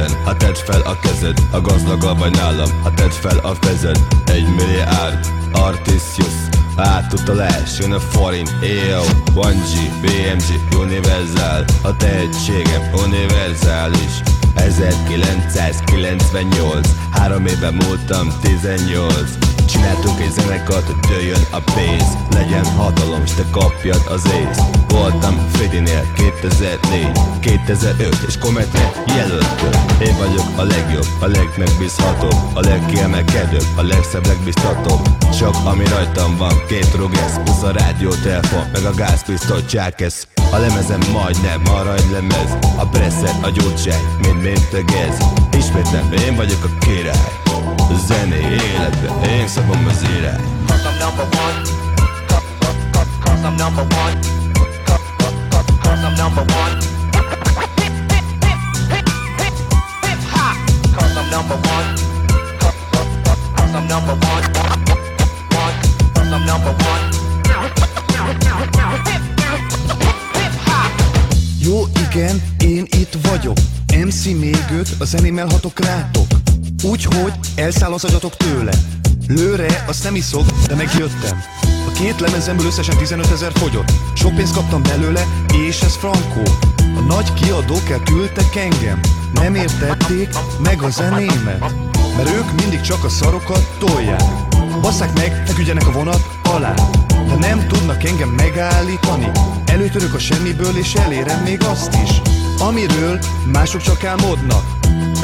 [0.00, 2.70] szinten Ha tedd fel a kezed, a gazdagabb vagy nálam.
[2.82, 6.34] Ha tedd fel a fezed, egy milliárd Artisius,
[6.76, 8.54] átutalás, jön a forint.
[8.62, 9.02] EO,
[9.34, 10.44] 1G, BMG,
[10.78, 11.64] Universal.
[11.82, 14.22] A tehetségem univerzális.
[14.54, 22.16] 1998 Három éve múltam 18 Csináltunk egy zenekart, hogy jöjjön a pénz.
[22.30, 24.60] Legyen hatalom, s te kapjad az ész.
[24.88, 29.70] Voltam Fredinél 2004 2005 és Cometre jelöltő.
[30.04, 35.08] Én vagyok a legjobb, a legmegbízhatóbb A legkiemelkedőbb, a legszebb, legbiztatóbb.
[35.38, 41.00] Csak ami rajtam van, két rogesz Plusz a rádiótelefon, meg a gázpisztoly csákesz a lemezem
[41.12, 45.16] majdnem aranylemez A presszer, a gyógyság, mind-mind tegez
[45.58, 47.38] Ismétlem, én vagyok a király.
[48.06, 51.64] Zené életbe, én szabom az irány Cause I'm number one.
[53.24, 54.20] Cause I'm number one.
[55.82, 56.74] Cause I'm number one.
[60.96, 61.88] Cause I'm number one.
[63.56, 64.44] Cause I'm number one.
[66.14, 67.10] Cause I'm number one
[71.62, 73.56] Jó, igen, én itt vagyok.
[74.04, 76.26] MC még öt, a zenémmel hatok rátok.
[76.82, 78.72] Úgyhogy elszáll az agyatok tőle.
[79.26, 81.42] Lőre, azt nem iszok, de megjöttem.
[81.62, 83.92] A két lemezemből összesen 15 ezer fogyott.
[84.14, 85.26] Sok pénzt kaptam belőle,
[85.66, 86.42] és ez frankó.
[86.76, 89.00] A nagy kiadók elküldtek engem.
[89.32, 90.28] Nem értették
[90.62, 91.74] meg a zenémet.
[92.16, 94.22] Mert ők mindig csak a szarokat tolják.
[94.80, 96.74] Basszák meg, feküdjenek a vonat alá
[97.40, 99.30] nem tudnak engem megállítani.
[99.66, 102.20] Előtörök a semmiből és elérem még azt is
[102.60, 103.18] Amiről
[103.52, 104.64] mások csak álmodnak.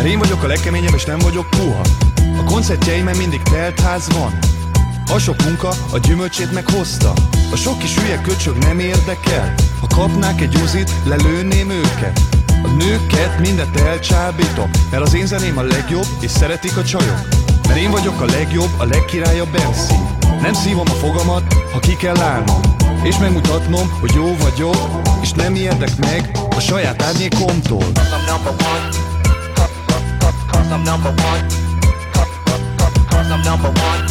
[0.05, 1.81] Én vagyok a legkeményebb és nem vagyok puha.
[2.39, 4.39] A koncertjeimen mindig telt ház van.
[5.15, 7.13] A sok munka a gyümölcsét meghozta.
[7.53, 9.55] A sok kis hülye köcsög nem érdekel.
[9.81, 12.21] Ha kapnák egy uzit, lelőném őket.
[12.63, 17.29] A nőket mindet elcsábítom Mert az én zeném a legjobb és szeretik a csajok.
[17.69, 19.93] Mert én vagyok a legjobb, a legkirályabb MC
[20.47, 22.61] Nem szívom a fogamat, ha ki kell állnom.
[23.03, 24.77] És megmutatnom, hogy jó vagyok
[25.23, 27.79] És nem ijedek meg a saját árnyékomtól.
[27.79, 29.07] Number one.
[29.57, 30.05] One.
[30.75, 30.85] One.
[30.85, 31.13] Number
[33.73, 34.07] one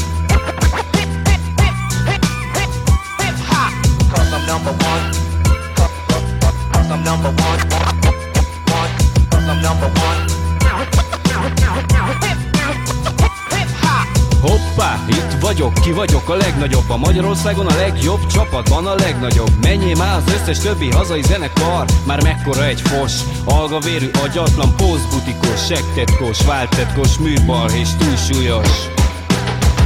[14.46, 19.52] Hoppá, itt vagyok, ki vagyok a legnagyobb A Magyarországon a legjobb csapatban a legnagyobb.
[19.62, 23.14] Menjél már az összes többi hazai zenekar Már mekkora egy fos.
[23.46, 29.04] Algavérű, agyatlan, pózbutikos Sektetkos, váltetkos, műbalhés, túlsúlyos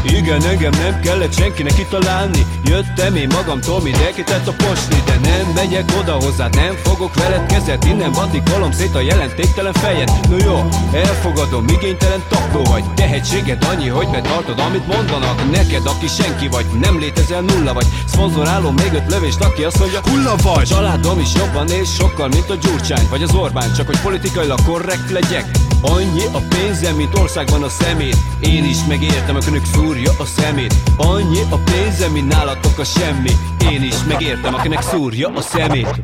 [0.04, 2.46] igen, engem nem kellett senkinek kitalálni.
[2.64, 5.04] Jöttem én magamtól mindenkit a posni.
[5.06, 7.86] De nem megyek oda hozzád, nem fogok veled kezet.
[7.86, 10.12] Innen vatikolom szét a jelentéktelen fejed.
[10.30, 12.94] No jó, elfogadom, igénytelen taktó vagy.
[12.94, 15.52] Tehetséged annyi, hogy betartod, amit mondanak.
[15.52, 17.86] Neked, aki senki vagy, nem létezel nulla vagy.
[18.08, 20.68] Szponzorálom még öt lövést, aki azt mondja Hulla vagy!
[20.68, 23.08] Családom is jobban és sokkal, mint a Gyurcsány.
[23.10, 28.18] Vagy az Orbán, csak hogy politikailag korrekt legyek Annyi a pénzem, mint országban a szemét
[28.42, 33.32] Én is megértem, a önök szúrja a szemét Annyi a pénzem, mint nálatok a semmi
[33.72, 36.02] Én is megértem, akinek szúrja a szemét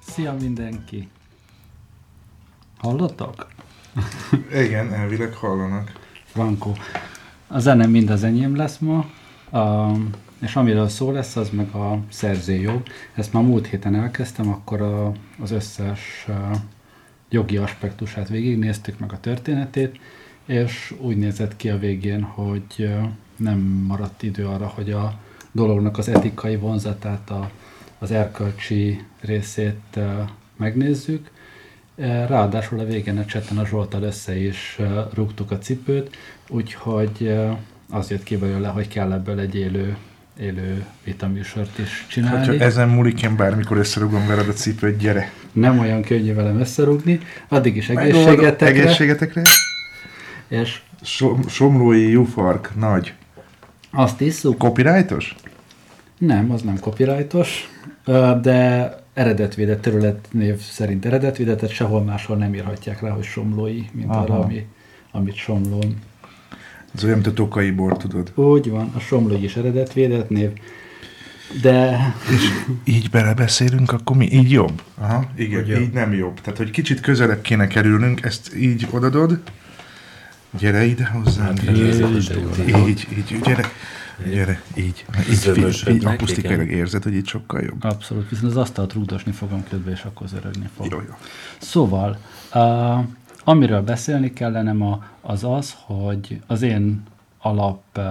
[0.00, 1.08] Szia mindenki!
[2.78, 3.55] Hallottak?
[4.64, 5.92] Igen, elvileg hallanak.
[6.24, 6.72] Franco.
[7.46, 9.10] A zene mind az enyém lesz ma,
[9.52, 12.82] um, és amiről szó lesz, az meg a szerzőjog.
[13.14, 16.34] Ezt már múlt héten elkezdtem, akkor a, az összes uh,
[17.28, 20.00] jogi aspektusát végignéztük, meg a történetét,
[20.46, 22.94] és úgy nézett ki a végén, hogy
[23.36, 25.18] nem maradt idő arra, hogy a
[25.52, 27.50] dolognak az etikai vonzatát, a,
[27.98, 29.98] az erkölcsi részét
[30.56, 31.30] megnézzük,
[32.28, 36.16] Ráadásul a végén a cseten a Zsoltal össze is eh, rúgtuk a cipőt,
[36.48, 37.56] úgyhogy eh,
[37.90, 39.96] az jött ki belőle, hogy kell ebből egy élő,
[40.40, 42.46] élő vitaműsort is csinálni.
[42.58, 45.32] Ha ezen múlik, én bármikor összerugom veled a cipőt, gyere.
[45.52, 48.66] Nem olyan könnyű velem összerúgni, addig is egészségetekre.
[48.66, 49.42] Egészségetekre.
[50.48, 53.14] És So- Somlói Jufark, nagy.
[53.90, 54.58] azt isszuk?
[54.58, 55.34] Copyrightos?
[56.18, 57.68] Nem, az nem copyrightos,
[58.42, 64.20] de eredetvédett területnév szerint eredetvédett, tehát sehol máshol nem írhatják rá, hogy somlói, mint Aha.
[64.20, 64.66] arra, ami,
[65.10, 65.96] amit somlón
[66.94, 68.32] Ez olyan, mint a tokai bor, tudod.
[68.34, 70.50] Úgy van, a Somlói is eredetvédett név,
[71.62, 71.98] de
[72.84, 74.28] Így belebeszélünk, akkor mi?
[74.32, 74.82] Így jobb?
[74.94, 75.80] Aha, igen, Hogy jobb.
[75.80, 76.40] így nem jobb.
[76.40, 79.40] Tehát, hogy kicsit közelebb kéne kerülnünk, ezt így odadod,
[80.58, 81.56] Gyere ide hozzám.
[81.56, 83.70] Hát, így, így, így, gyere.
[84.24, 85.04] Gyere, így.
[85.30, 87.84] Így, így, így akusztikailag érzed, hogy itt sokkal jobb.
[87.84, 90.86] Abszolút, viszont az asztalt rúgdosni fogom közben, és akkor zörögni fog.
[90.90, 91.14] Jó, jó.
[91.58, 92.18] Szóval,
[92.54, 93.04] uh,
[93.44, 97.02] amiről beszélni kellene ma, az az, hogy az én
[97.38, 98.04] alap uh,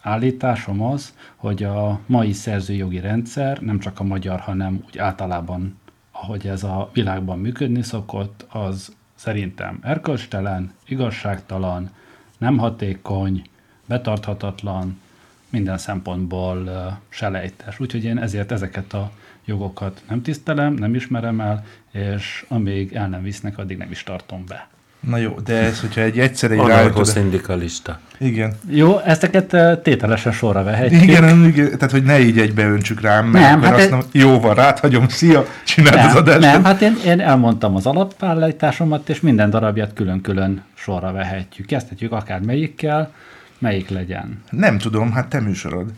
[0.00, 5.78] állításom az, hogy a mai szerzőjogi rendszer nem csak a magyar, hanem úgy általában,
[6.12, 11.90] ahogy ez a világban működni szokott, az szerintem erkölcstelen, igazságtalan,
[12.38, 13.42] nem hatékony,
[13.86, 15.00] betarthatatlan,
[15.52, 16.70] minden szempontból
[17.08, 17.80] selejtes.
[17.80, 19.10] Úgyhogy én ezért ezeket a
[19.44, 24.44] jogokat nem tisztelem, nem ismerem el, és amíg el nem visznek, addig nem is tartom
[24.48, 24.66] be.
[25.08, 26.78] Na jó, de ez, hogyha egy egyszerre egy ráütöd...
[26.78, 27.98] Anarcho-szindikalista.
[28.18, 28.52] Igen.
[28.68, 31.02] Jó, ezeket uh, tételesen sorra vehetjük.
[31.02, 34.02] Igen, igen, tehát hogy ne így egybe öntsük rám, mert Nem, hát azt ez- nem,
[34.12, 36.40] jó van, ráthagyom, szia, csináld az Nem, adást.
[36.40, 41.66] nem, hát én, én elmondtam az alapállításomat, és minden darabját külön-külön sorra vehetjük.
[41.66, 43.12] Kezdhetjük akár melyikkel,
[43.62, 44.42] melyik legyen.
[44.50, 45.92] nem tudom, hát te műsorod.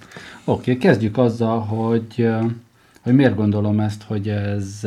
[0.44, 2.28] Oké, okay, kezdjük azzal, hogy,
[3.02, 4.80] hogy miért gondolom ezt, hogy ez,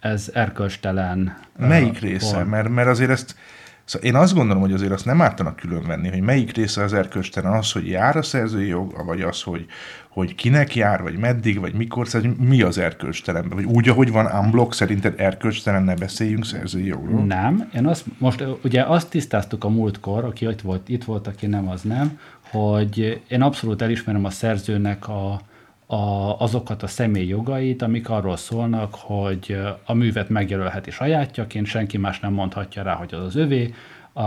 [0.00, 1.36] ez erkölcstelen.
[1.58, 2.34] ö, Melyik része?
[2.34, 2.48] volt.
[2.48, 3.36] Mert, mert azért ezt,
[3.84, 6.92] szóval én azt gondolom, hogy azért azt nem ártanak külön venni, hogy melyik része az
[6.92, 9.66] erkölcstelen, az, hogy jár a szerzői jog, vagy az, hogy,
[10.14, 13.48] hogy kinek jár, vagy meddig, vagy mikor, szóval mi az erkölcstelen?
[13.48, 17.24] Vagy úgy, ahogy van unblock, szerinted erkölcstelen ne beszéljünk szerzői jogról?
[17.24, 21.46] Nem, én azt, most ugye azt tisztáztuk a múltkor, aki itt volt, itt volt, aki
[21.46, 22.18] nem, az nem,
[22.50, 25.40] hogy én abszolút elismerem a szerzőnek a,
[25.86, 32.20] a, azokat a személy jogait, amik arról szólnak, hogy a művet megjelölheti sajátjaként, senki más
[32.20, 33.74] nem mondhatja rá, hogy az az övé,
[34.14, 34.22] a,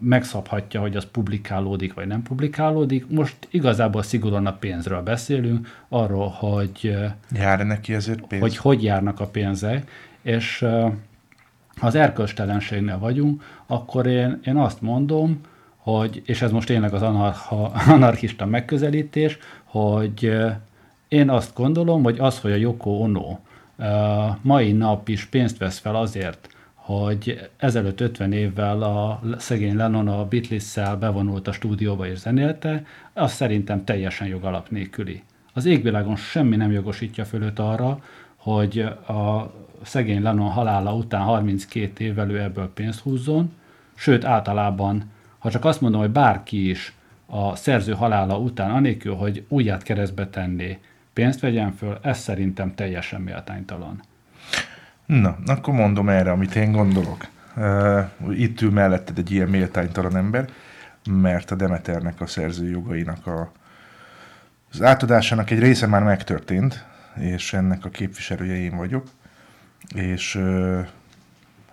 [0.00, 3.08] megszabhatja, hogy az publikálódik, vagy nem publikálódik.
[3.08, 8.42] Most igazából szigorúan a pénzről beszélünk, arról, hogy ö, Jár-e neki ezért pénz?
[8.42, 9.90] hogy hogy járnak a pénzek,
[10.22, 10.58] és
[11.78, 15.40] ha az erkölcstelenségnél vagyunk, akkor én, én azt mondom,
[15.76, 17.62] hogy, és ez most tényleg az anarcha,
[17.96, 20.36] anarchista megközelítés, hogy
[21.08, 23.38] én azt gondolom, hogy az, hogy a Yoko Ono
[24.42, 26.48] mai nap is pénzt vesz fel azért,
[26.88, 33.32] hogy ezelőtt 50 évvel a szegény Lennon a Beatles-szel bevonult a stúdióba és zenélte, az
[33.32, 35.22] szerintem teljesen jogalap nélküli.
[35.52, 38.02] Az égvilágon semmi nem jogosítja fölött arra,
[38.36, 39.52] hogy a
[39.82, 43.52] szegény Lennon halála után 32 évvel ő ebből pénzt húzzon,
[43.94, 46.92] sőt általában, ha csak azt mondom, hogy bárki is
[47.26, 50.78] a szerző halála után, anélkül, hogy újját keresztbe tenné,
[51.12, 54.02] pénzt vegyen föl, ez szerintem teljesen méltánytalan.
[55.08, 57.26] Na, akkor mondom erre, amit én gondolok.
[57.56, 60.48] Uh, itt ül melletted egy ilyen méltánytalan ember,
[61.10, 63.52] mert a Demeternek a szerzői jogainak a,
[64.72, 66.84] az átadásának egy része már megtörtént,
[67.14, 69.06] és ennek a képviselője én vagyok,
[69.94, 70.86] és uh,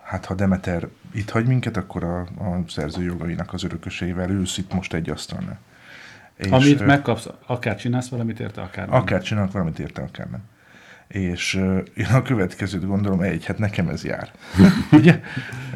[0.01, 4.73] hát ha Demeter itt hagy minket, akkor a, a szerzői jogainak az örökösével ülsz itt
[4.73, 5.59] most egy asztalnál.
[6.35, 8.95] És, Amit megkapsz, akár csinálsz valamit érte, akár nem.
[8.95, 10.41] Akár csinálok valamit érte, akár nem.
[11.07, 11.53] És
[11.95, 14.31] én a következőt gondolom, egy, hát nekem ez jár.
[14.91, 15.19] Ugye?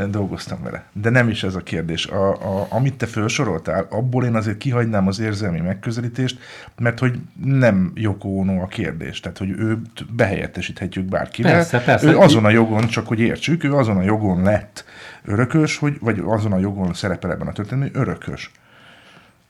[0.10, 0.84] Dolgoztam vele.
[0.94, 2.06] De nem is ez a kérdés.
[2.08, 6.40] A, a, amit te felsoroltál, abból én azért kihagynám az érzelmi megközelítést,
[6.78, 9.20] mert hogy nem Ono a kérdés.
[9.20, 9.82] Tehát, hogy ő
[10.12, 11.54] behelyettesíthetjük bárkivel.
[11.54, 12.08] Persze, persze.
[12.08, 14.86] Ő azon a jogon, csak hogy értsük, ő azon a jogon lett
[15.24, 18.52] örökös, hogy, vagy azon a jogon szerepel ebben a történetben, hogy örökös.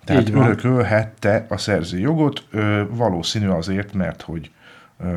[0.04, 4.52] Tehát örökölhette a szerző jogot, ö, valószínű azért, mert hogy
[5.00, 5.08] ö,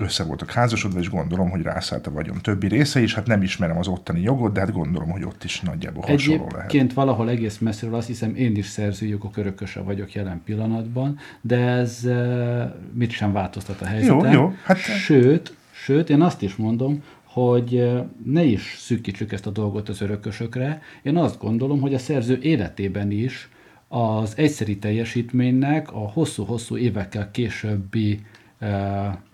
[0.00, 3.14] össze voltak házasodva, és gondolom, hogy rászállt a vagyon többi része is.
[3.14, 6.68] Hát nem ismerem az ottani jogot, de hát gondolom, hogy ott is nagyjából hasonló lehet.
[6.68, 12.04] Egyébként valahol egész messziről azt hiszem, én is szerzőjogok örököse vagyok jelen pillanatban, de ez
[12.04, 14.32] eh, mit sem változtat a helyzeten.
[14.32, 19.46] Jó, jó, hát- Sőt, sőt, én azt is mondom, hogy eh, ne is szűkítsük ezt
[19.46, 20.82] a dolgot az örökösökre.
[21.02, 23.48] Én azt gondolom, hogy a szerző életében is
[23.88, 28.20] az egyszeri teljesítménynek a hosszú-hosszú évekkel későbbi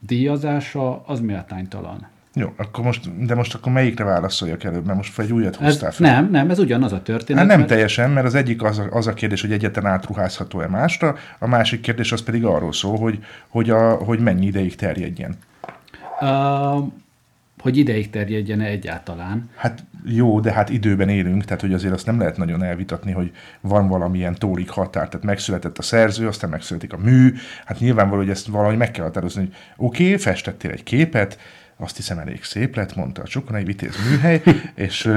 [0.01, 2.07] díjazása az méltánytalan.
[2.35, 6.11] Jó, akkor most, de most akkor melyikre válaszoljak előbb, mert most egy újat hoztál fel.
[6.13, 7.41] nem, nem, ez ugyanaz a történet.
[7.41, 10.69] Hát nem mert- teljesen, mert az egyik az a, az a kérdés, hogy egyetlen átruházható-e
[10.69, 13.19] másra, a másik kérdés az pedig arról szól, hogy,
[13.49, 15.37] hogy, a, hogy mennyi ideig terjedjen.
[16.21, 16.93] Uh,
[17.61, 19.51] hogy ideig terjedjen egyáltalán.
[19.57, 23.31] Hát jó, de hát időben élünk, tehát hogy azért azt nem lehet nagyon elvitatni, hogy
[23.61, 25.09] van valamilyen tólik határ.
[25.09, 27.35] Tehát megszületett a szerző, aztán megszületik a mű.
[27.65, 31.39] Hát nyilvánvaló, hogy ezt valahogy meg kell határozni, hogy oké, okay, festettél egy képet,
[31.77, 34.43] azt hiszem elég szép lett, mondta a Csokonai Vitéz műhely,
[34.75, 35.11] és,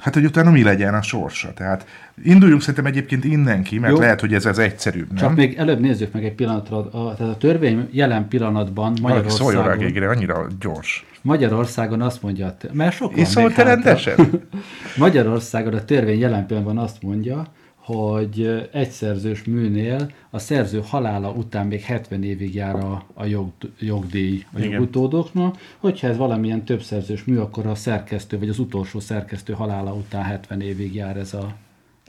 [0.00, 1.52] Hát, hogy utána mi legyen a sorsa.
[1.54, 1.86] Tehát
[2.24, 3.98] induljunk szerintem egyébként innen ki, mert Jó.
[3.98, 5.16] lehet, hogy ez az egyszerűbb, nem?
[5.16, 9.64] Csak még előbb nézzük meg egy pillanatra, a, tehát a törvény jelen pillanatban Valaki szóljon
[9.64, 11.04] rá Magyarországon, annyira gyors.
[11.22, 14.48] Magyarországon azt mondja, mert sok van Iszol te rendesen?
[14.96, 17.46] Magyarországon a törvény jelen pillanatban azt mondja,
[17.76, 23.50] hogy egy szerzős műnél a szerző halála után még 70 évig jár a, a jog,
[23.78, 24.70] jogdíj a Igen.
[24.70, 25.56] jogutódoknak.
[25.78, 30.22] Hogyha ez valamilyen több szerzős mű, akkor a szerkesztő, vagy az utolsó szerkesztő halála után
[30.22, 31.54] 70 évig jár ez a,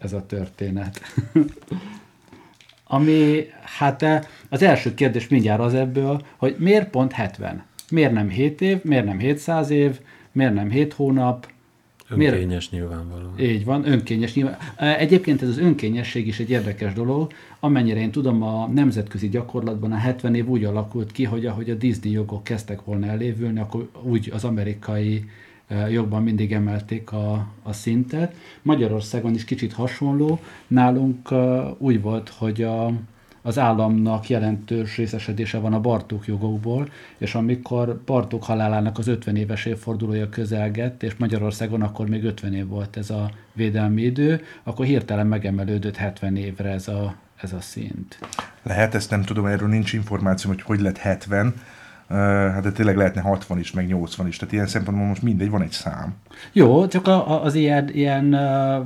[0.01, 0.99] ez a történet.
[2.83, 3.45] Ami,
[3.77, 7.63] hát eh, az első kérdés mindjárt az ebből, hogy miért pont 70?
[7.91, 9.99] Miért nem 7 év, miért nem 700 év,
[10.31, 11.47] miért nem 7 hónap,
[12.15, 12.33] Miért?
[12.33, 13.39] Önkényes nyilvánvalóan.
[13.39, 14.57] így van, önkényes nyilván.
[14.77, 17.31] Egyébként ez az önkényesség is egy érdekes dolog.
[17.59, 21.75] Amennyire én tudom, a nemzetközi gyakorlatban a 70 év úgy alakult ki, hogy ahogy a
[21.75, 25.25] Disney jogok kezdtek volna elévülni, akkor úgy az amerikai
[25.89, 28.35] jogban mindig emelték a, a szintet.
[28.61, 30.39] Magyarországon is kicsit hasonló.
[30.67, 31.29] Nálunk
[31.77, 32.91] úgy volt, hogy a,
[33.41, 39.65] az államnak jelentős részesedése van a Bartók jogokból, és amikor Bartók halálának az 50 éves
[39.65, 45.27] évfordulója közelgett, és Magyarországon akkor még 50 év volt ez a védelmi idő, akkor hirtelen
[45.27, 48.19] megemelődött 70 évre ez a, ez a szint.
[48.63, 51.80] Lehet, ezt nem tudom, erről nincs információ, hogy hogy lett 70, Uh,
[52.11, 54.37] hát de tényleg lehetne 60 is, meg 80 is.
[54.37, 56.13] Tehát ilyen szempontból most mindegy, van egy szám.
[56.51, 58.37] Jó, csak a, az ilyen, ilyen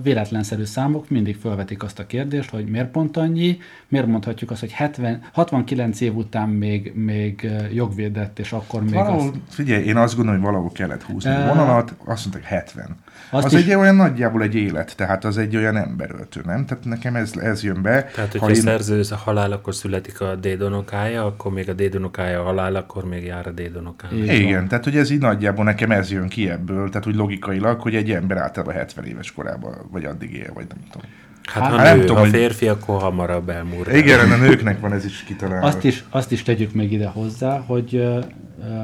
[0.02, 4.72] véletlenszerű számok mindig felvetik azt a kérdést, hogy miért pont annyi, miért mondhatjuk azt, hogy
[4.72, 9.34] 70, 69 év után még, még jogvédett, és akkor még Valahol, azt...
[9.50, 12.98] figyelj, én azt gondolom, hogy valahol kellett húzni a vonalat, azt mondták 70.
[13.30, 16.66] azt az is- egy olyan nagyjából egy élet, tehát az egy olyan emberöltő, nem?
[16.66, 17.90] Tehát nekem ez, ez jön be.
[18.04, 18.62] Tehát, Ha hogyha én- én...
[18.62, 23.52] szerző halál, akkor születik a dédonokája, akkor még a dédonokája halál, akkor még jár a
[23.52, 24.24] dédonokája.
[24.34, 24.68] Igen, van.
[24.68, 28.12] tehát hogy ez így nagyjából nekem ez jön ki ebből, tehát úgy logikailag, hogy egy
[28.12, 31.08] ember általában 70 éves korában, vagy addig él, vagy nem tudom.
[31.44, 33.94] Hát, Hát ha nem nő, tudom, ha hogy- férfi, akkor hamarabb elmúr.
[33.94, 35.68] Igen, a nőknek van ez is kitalálva.
[35.68, 38.20] Azt is, azt is tegyük még ide hozzá, hogy ö,
[38.62, 38.84] ö,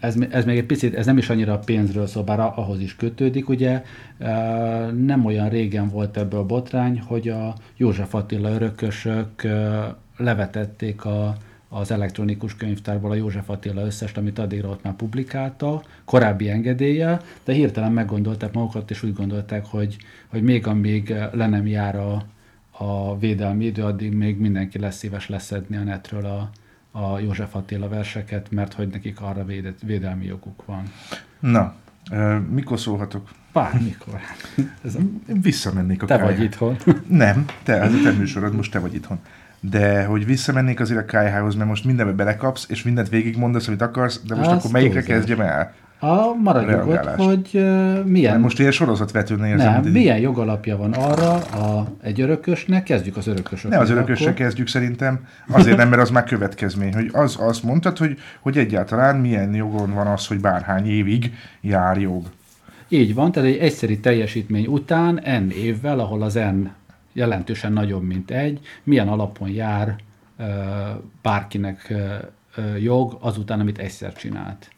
[0.00, 2.80] ez, ez még egy picit, ez nem is annyira a pénzről szól, bár a- ahhoz
[2.80, 3.84] is kötődik, ugye.
[4.96, 9.42] Nem olyan régen volt ebből botrány, hogy a József Attila örökösök
[10.16, 11.36] levetették a,
[11.68, 17.52] az elektronikus könyvtárból a József Attila összest, amit addigra ott már publikálta, korábbi engedéllyel, de
[17.52, 19.96] hirtelen meggondolták magukat, és úgy gondolták, hogy,
[20.28, 22.24] hogy még amíg le nem jár a,
[22.70, 26.50] a védelmi idő, addig még mindenki lesz szíves leszedni a netről a,
[26.90, 30.82] a József Attila verseket, mert hogy nekik arra védett, védelmi joguk van.
[31.40, 31.74] Na,
[32.50, 33.28] mikor szólhatok?
[33.52, 34.20] Bármikor.
[34.84, 34.98] Ez a,
[35.42, 36.76] visszamennék a te vagy itthon.
[37.08, 39.18] Nem, te, ez a te műsorod, most te vagy itthon.
[39.60, 44.22] De hogy visszamennék azért a KH-hoz, mert most mindenbe belekapsz, és mindent végigmondasz, amit akarsz,
[44.26, 45.74] de most Az akkor melyikre kezdjem el?
[46.02, 50.92] A maradjunk ott, hogy uh, milyen, Mert most ilyen sorozatvetőnél érzem, nem, milyen jogalapja van
[50.92, 53.78] arra a, egy örökösnek, kezdjük az örökösökkel.
[53.78, 54.38] Ne az örökössel akkor.
[54.38, 59.16] kezdjük szerintem, azért nem, mert az már következmény, hogy az, azt mondtad, hogy, hogy egyáltalán
[59.16, 62.26] milyen jogon van az, hogy bárhány évig jár jog.
[62.88, 66.68] Így van, tehát egy egyszeri teljesítmény után N évvel, ahol az N
[67.12, 69.96] jelentősen nagyobb, mint egy, milyen alapon jár
[70.38, 70.44] ö,
[71.22, 71.94] bárkinek
[72.56, 74.70] ö, jog azután, amit egyszer csinált.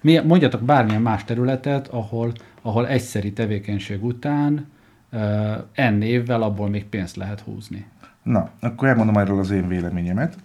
[0.00, 4.70] Mi, mondjatok bármilyen más területet, ahol, ahol egyszeri tevékenység után
[5.10, 5.54] ö,
[5.90, 7.86] N évvel abból még pénzt lehet húzni.
[8.22, 10.36] Na, akkor elmondom erről az én véleményemet.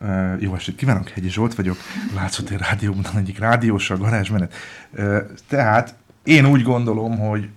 [0.00, 1.76] Uh, jó estét kívánok, Hegyi Zsolt vagyok,
[2.14, 4.54] Látszótér Rádióban egyik rádiós a garázsmenet.
[4.92, 7.48] Uh, tehát én úgy gondolom, hogy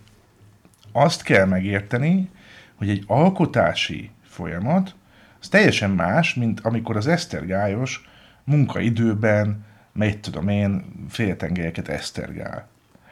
[0.92, 2.30] azt kell megérteni,
[2.76, 4.96] hogy egy alkotási folyamat
[5.42, 8.10] az teljesen más, mint amikor az esztergályos
[8.44, 9.66] munkaidőben,
[9.98, 12.68] mit tudom én, féltengelyeket esztergál.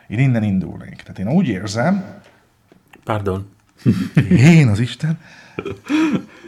[0.08, 0.96] Én innen indulnék.
[1.02, 2.06] Tehát én úgy érzem,
[3.04, 3.50] Pardon.
[4.30, 5.20] én az Isten,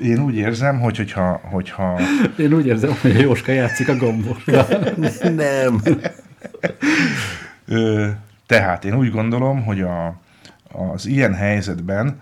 [0.02, 2.00] én úgy érzem, hogy hogyha, hogyha
[2.38, 4.68] Én úgy érzem, hogy a Jóska játszik a gombosra.
[5.22, 5.82] Nem.
[8.46, 10.20] Tehát én úgy gondolom, hogy a,
[10.94, 12.22] az ilyen helyzetben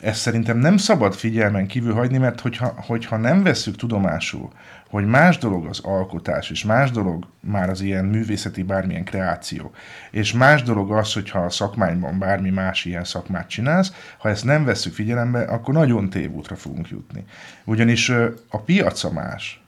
[0.00, 4.50] ezt szerintem nem szabad figyelmen kívül hagyni, mert hogyha, hogyha nem vesszük tudomásul,
[4.88, 9.70] hogy más dolog az alkotás, és más dolog már az ilyen művészeti bármilyen kreáció,
[10.10, 14.64] és más dolog az, hogyha a szakmányban bármi más ilyen szakmát csinálsz, ha ezt nem
[14.64, 17.24] vesszük figyelembe, akkor nagyon tévútra fogunk jutni.
[17.64, 18.08] Ugyanis
[18.48, 19.60] a piaca más,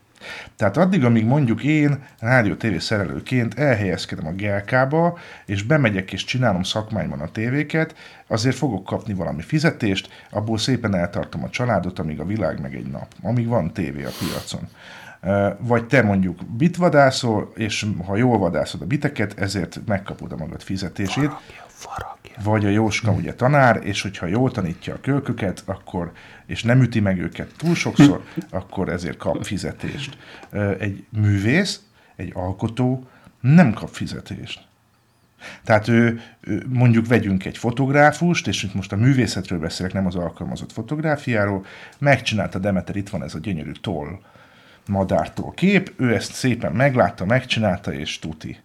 [0.55, 6.63] tehát addig, amíg mondjuk én rádió TV szerelőként elhelyezkedem a GLK-ba, és bemegyek és csinálom
[6.63, 7.95] szakmányban a tévéket,
[8.27, 12.87] azért fogok kapni valami fizetést, abból szépen eltartom a családot, amíg a világ meg egy
[12.87, 14.67] nap, amíg van tévé a piacon.
[15.59, 21.31] Vagy te mondjuk bitvadászol, és ha jól vadászod a biteket, ezért megkapod a magad fizetését.
[22.43, 26.11] Vagy a Jóska ugye tanár, és hogyha jól tanítja a kölköket, akkor,
[26.45, 30.17] és nem üti meg őket túl sokszor, akkor ezért kap fizetést.
[30.79, 31.81] Egy művész,
[32.15, 33.07] egy alkotó
[33.41, 34.67] nem kap fizetést.
[35.63, 36.21] Tehát ő,
[36.67, 41.65] mondjuk vegyünk egy fotográfust, és itt most a művészetről beszélek, nem az alkalmazott fotográfiáról,
[41.97, 44.19] megcsinálta Demeter, itt van ez a gyönyörű toll
[44.87, 48.59] madártól kép, ő ezt szépen meglátta, megcsinálta, és tuti.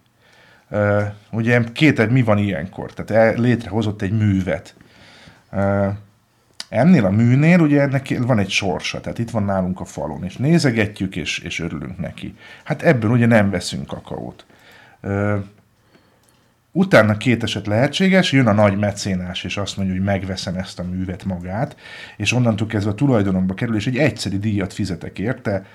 [1.31, 2.93] Ugye két, mi van ilyenkor?
[2.93, 4.75] Tehát el, létrehozott egy művet.
[6.69, 10.37] Ennél a műnél ugye ennek van egy sorsa, tehát itt van nálunk a falon, és
[10.37, 12.35] nézegetjük, és, és örülünk neki.
[12.63, 14.45] Hát ebből ugye nem veszünk kakaót.
[15.01, 15.43] Uh,
[16.77, 20.83] Utána két eset lehetséges, jön a nagy mecénás, és azt mondja, hogy megveszem ezt a
[20.83, 21.75] művet magát,
[22.17, 25.65] és onnantól kezdve a tulajdonomba kerül, és egy egyszeri díjat fizetek érte,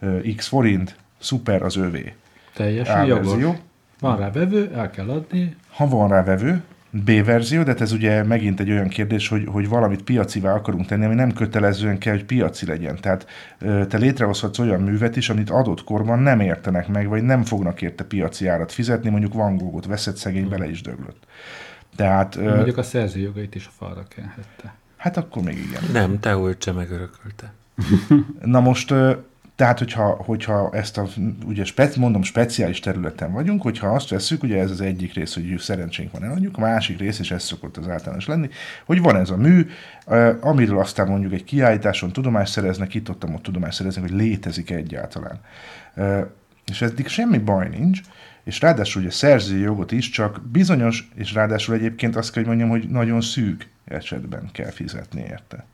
[0.00, 2.14] ö, x forint, szuper az övé.
[2.54, 3.60] Teljesen jogos.
[4.00, 7.92] Van rá vevő, el kell adni, Ha van rá vevő, B verzió, de hát ez
[7.92, 12.12] ugye megint egy olyan kérdés, hogy, hogy valamit piacivá akarunk tenni, ami nem kötelezően kell,
[12.12, 12.98] hogy piaci legyen.
[13.00, 13.26] Tehát
[13.88, 18.04] te létrehozhatsz olyan művet is, amit adott korban nem értenek meg, vagy nem fognak érte
[18.04, 21.26] piaci árat fizetni, mondjuk Van Goghot veszett szegény, bele is döglött.
[21.96, 24.74] Tehát, mondjuk a szerzőjogait is a falra kenhette.
[24.96, 25.82] hát akkor még igen.
[25.92, 27.52] Nem, te Ulcse megörökölte.
[28.44, 28.94] Na most,
[29.60, 31.06] tehát, hogyha, hogyha ezt a,
[31.44, 35.58] ugye spec, mondom, speciális területen vagyunk, hogyha azt veszük, ugye ez az egyik rész, hogy
[35.58, 38.48] szerencsénk van eladjuk, a másik rész, és ez szokott az általános lenni,
[38.84, 39.66] hogy van ez a mű,
[40.40, 45.40] amiről aztán mondjuk egy kiállításon tudomást szereznek, itt ott, ott tudomást szereznek, hogy létezik egyáltalán.
[46.66, 48.00] És eddig semmi baj nincs,
[48.44, 52.80] és ráadásul ugye szerzői jogot is csak bizonyos, és ráadásul egyébként azt kell, hogy mondjam,
[52.80, 55.64] hogy nagyon szűk esetben kell fizetni érte.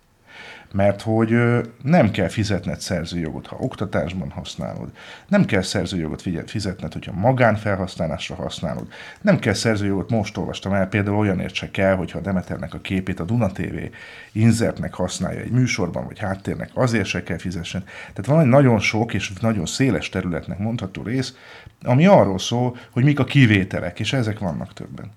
[0.73, 1.37] Mert hogy
[1.83, 4.89] nem kell fizetned szerzőjogot, ha oktatásban használod.
[5.29, 8.87] Nem kell szerzőjogot fizetned, hogyha magánfelhasználásra használod.
[9.21, 13.25] Nem kell szerzőjogot, most olvastam el, például olyanért se kell, hogyha Demeternek a képét a
[13.25, 13.77] Duna TV
[14.33, 17.85] insertnek használja egy műsorban, vagy háttérnek, azért se kell fizessen.
[18.09, 21.37] Tehát van egy nagyon sok és nagyon széles területnek mondható rész,
[21.83, 25.11] ami arról szól, hogy mik a kivételek, és ezek vannak többen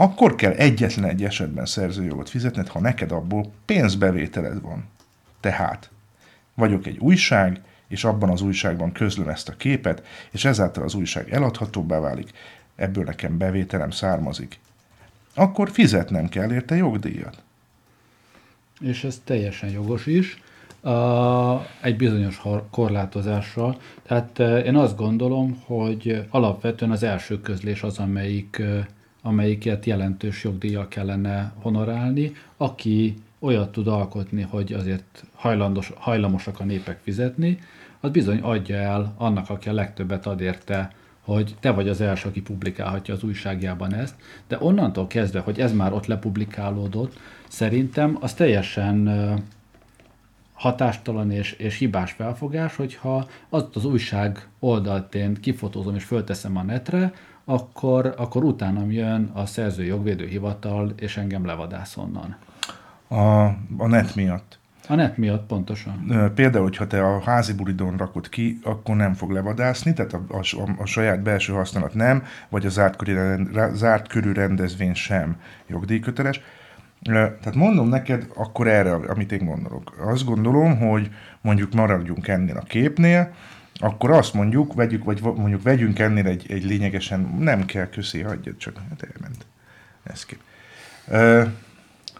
[0.00, 4.84] akkor kell egyetlen egy esetben szerzőjogot fizetned, ha neked abból pénzbevételed van.
[5.40, 5.90] Tehát
[6.54, 11.32] vagyok egy újság, és abban az újságban közlöm ezt a képet, és ezáltal az újság
[11.32, 12.30] eladhatóbbá válik,
[12.76, 14.58] ebből nekem bevételem származik.
[15.34, 17.42] Akkor fizetnem kell érte jogdíjat.
[18.80, 20.42] És ez teljesen jogos is,
[21.80, 23.80] egy bizonyos korlátozással.
[24.02, 28.84] Tehát uh, én azt gondolom, hogy alapvetően az első közlés az, amelyik, uh,
[29.22, 36.98] amelyiket jelentős jogdíjjal kellene honorálni, aki olyat tud alkotni, hogy azért hajlandos, hajlamosak a népek
[37.02, 37.58] fizetni,
[38.00, 42.28] az bizony adja el annak, aki a legtöbbet ad érte, hogy te vagy az első,
[42.28, 44.14] aki publikálhatja az újságjában ezt,
[44.48, 49.08] de onnantól kezdve, hogy ez már ott lepublikálódott, szerintem az teljesen
[50.52, 56.62] hatástalan és, és hibás felfogás, hogyha azt az újság oldalt én kifotózom és fölteszem a
[56.62, 57.12] netre,
[57.50, 62.36] akkor, akkor utánam jön a szerző jogvédő hivatal, és engem levadász onnan.
[63.08, 63.44] A,
[63.76, 64.58] a net miatt.
[64.88, 66.30] A net miatt pontosan.
[66.34, 70.42] Például, hogyha te a házi bulidon rakod ki, akkor nem fog levadászni, tehát a, a,
[70.78, 73.16] a saját belső használat nem, vagy a zárt körű,
[73.72, 75.36] zárt körű rendezvény sem
[75.66, 76.40] jogdíjköteles.
[77.02, 79.94] Tehát mondom neked akkor erre, amit én gondolok.
[80.06, 81.10] Azt gondolom, hogy
[81.40, 83.32] mondjuk maradjunk ennél a képnél,
[83.80, 88.20] akkor azt mondjuk, vegyük, vagy va- mondjuk vegyünk ennél egy, egy lényegesen, nem kell, köszi,
[88.20, 89.46] hagyjad csak, hát elment.
[90.02, 90.40] Ez kép.
[91.08, 91.42] Ö,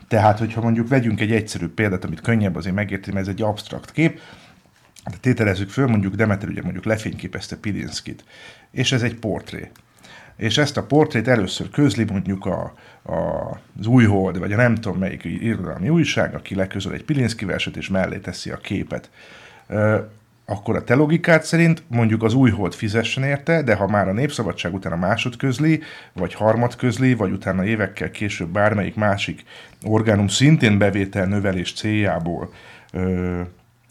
[0.09, 3.93] tehát, hogyha mondjuk vegyünk egy egyszerű példát, amit könnyebb azért megérteni, mert ez egy absztrakt
[3.93, 4.21] kép,
[5.11, 8.25] de tételezzük föl, mondjuk Demeter ugye mondjuk lefényképezte Pilinszkit,
[8.71, 9.71] és ez egy portré.
[10.37, 14.99] És ezt a portrét először közli mondjuk a, a, az Újhold, vagy a nem tudom
[14.99, 19.11] melyik irodalmi újság, aki leközöl egy Pilinszki verset, és mellé teszi a képet.
[20.51, 24.75] Akkor a te logikád szerint mondjuk az újhold fizessen érte, de ha már a népszabadság
[24.75, 25.81] után a másod közli,
[26.13, 29.45] vagy harmad közli, vagy utána évekkel később bármelyik másik
[29.83, 32.53] orgánum szintén bevétel növelés céljából
[32.93, 33.41] ö,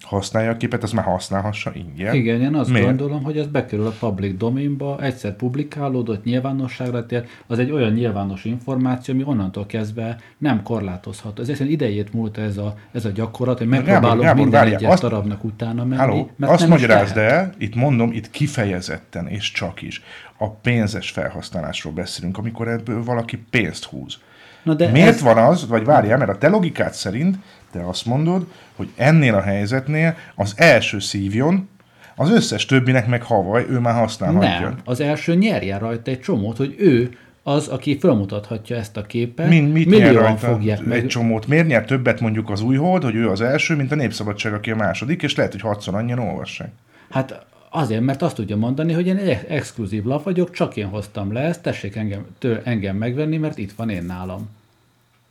[0.02, 2.16] használja a képet, az már használhassa ingyen.
[2.16, 2.86] Igen, én azt Miért?
[2.86, 8.46] gondolom, hogy ez bekerül a public domainba, egyszer publikálódott, nyilvánosságra tér, az egy olyan nyilvános
[8.46, 11.42] információ, ami onnantól kezdve nem korlátozható.
[11.42, 14.92] Ez egyszerűen idejét múlt ez a, ez a gyakorlat, hogy megpróbálok Gábor, minden várjál, egyes
[14.92, 16.02] azt- darabnak utána menni.
[16.02, 20.02] Halló, mert azt magyarázd el, itt mondom, itt kifejezetten és csak is
[20.38, 24.18] a pénzes felhasználásról beszélünk, amikor ebből valaki pénzt húz.
[24.64, 27.38] Na de Miért ez- van az, vagy várjál, mert a te logikád szerint
[27.72, 28.46] te azt mondod,
[28.76, 31.70] hogy ennél a helyzetnél az első szívjon,
[32.16, 34.60] az összes többinek meg havaj, ő már használhatja.
[34.60, 37.10] Nem, az első nyerjen rajta egy csomót, hogy ő
[37.44, 41.06] az, aki felmutathatja ezt a képet, Min, mit nyer rajta fogják egy meg.
[41.08, 41.48] csomót?
[41.48, 44.72] Miért nyer többet mondjuk az új hold, hogy ő az első, mint a Népszabadság, aki
[44.72, 46.72] a második, és lehet, hogy hatszor annyian olvassák.
[47.10, 50.88] Hát azért, mert azt tudja mondani, hogy én egy ex- exkluzív lap vagyok, csak én
[50.88, 54.50] hoztam le ezt, tessék engem, tő, engem megvenni, mert itt van én nálam.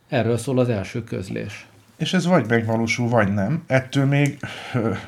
[0.08, 1.66] Erről szól az első közlés.
[1.98, 3.62] És ez vagy megvalósul, vagy nem.
[3.66, 4.38] Ettől még,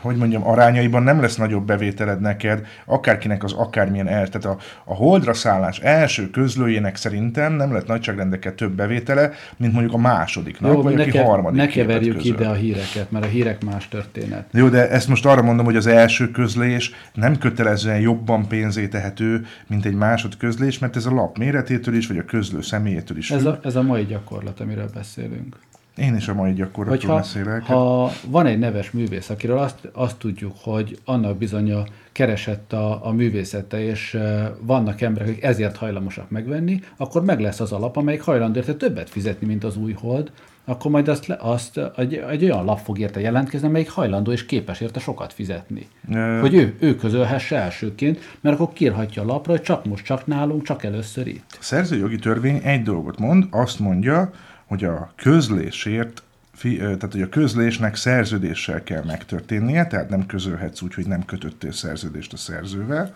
[0.00, 4.28] hogy mondjam, arányaiban nem lesz nagyobb bevételed neked, akárkinek az akármilyen el.
[4.28, 9.94] Tehát a, a holdra szállás első közlőjének szerintem nem lett nagyságrendekkel több bevétele, mint mondjuk
[9.94, 12.34] a másodiknak, Jó, vagy ne, aki kev- harmadik ne keverjük közöl.
[12.34, 14.48] ide a híreket, mert a hírek más történet.
[14.52, 19.46] Jó, de ezt most arra mondom, hogy az első közlés nem kötelezően jobban pénzé tehető,
[19.66, 23.30] mint egy másod közlés, mert ez a lap méretétől is, vagy a közlő személyétől is
[23.30, 25.56] Ez a, ez a mai gyakorlat, amiről beszélünk.
[26.00, 27.62] Én is a mai gyakorlatról beszélek.
[27.62, 31.74] ha van egy neves művész, akiről azt, azt tudjuk, hogy annak bizony
[32.12, 34.18] keresett a, a művészete, és
[34.60, 39.10] vannak emberek, akik ezért hajlamosak megvenni, akkor meg lesz az alap, amelyik hajlandó érte többet
[39.10, 40.30] fizetni, mint az új hold,
[40.64, 44.80] akkor majd azt, azt egy, egy olyan lap fog érte jelentkezni, amelyik hajlandó és képes
[44.80, 45.88] érte sokat fizetni.
[46.12, 50.26] Ö, Hogy ő, ő közölhesse elsőként, mert akkor kírhatja a lapra, hogy csak most, csak
[50.26, 51.44] nálunk, csak először itt.
[51.50, 54.30] A szerzőjogi törvény egy dolgot mond, azt mondja,
[54.70, 56.22] hogy a közlésért,
[56.62, 62.32] tehát hogy a közlésnek szerződéssel kell megtörténnie, tehát nem közölhetsz úgy, hogy nem kötöttél szerződést
[62.32, 63.14] a szerzővel,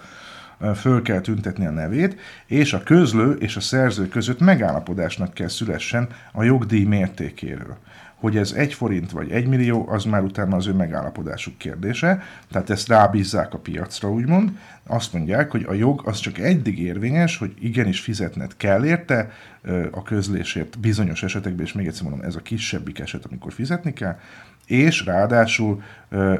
[0.74, 6.08] föl kell tüntetni a nevét, és a közlő és a szerző között megállapodásnak kell szülessen
[6.32, 7.76] a jogdíj mértékéről.
[8.24, 12.70] Hogy ez egy forint vagy egy millió, az már utána az ő megállapodásuk kérdése, tehát
[12.70, 14.50] ezt rábízzák a piacra, úgymond.
[14.86, 19.30] Azt mondják, hogy a jog az csak eddig érvényes, hogy igenis fizetned kell érte
[19.90, 24.18] a közlésért bizonyos esetekben, és még egyszer mondom, ez a kisebbik eset, amikor fizetni kell,
[24.66, 25.82] és ráadásul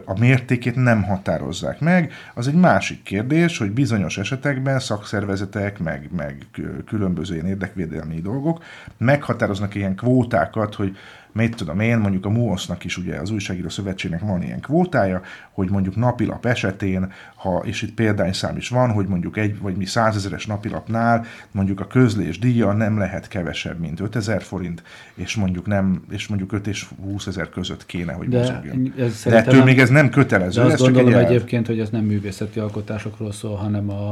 [0.05, 2.13] a mértékét nem határozzák meg.
[2.35, 8.63] Az egy másik kérdés, hogy bizonyos esetekben szakszervezetek, meg, meg kü- különböző ilyen érdekvédelmi dolgok
[8.97, 10.97] meghatároznak ilyen kvótákat, hogy
[11.35, 15.71] mit tudom én, mondjuk a MUOSZ-nak is ugye az újságíró szövetségnek van ilyen kvótája, hogy
[15.71, 20.47] mondjuk napilap esetén, ha, és itt példányszám is van, hogy mondjuk egy vagy mi százezeres
[20.47, 24.83] napilapnál mondjuk a közlés díja nem lehet kevesebb, mint 5000 forint,
[25.15, 28.93] és mondjuk nem, és mondjuk 5 és 20 ezer között kéne, hogy De mozogjon.
[28.99, 31.67] ez De ettől nem- még ez nem kötelező, De azt ez csak egy gondolom egyébként,
[31.67, 34.11] hogy ez nem művészeti alkotásokról szól, hanem a,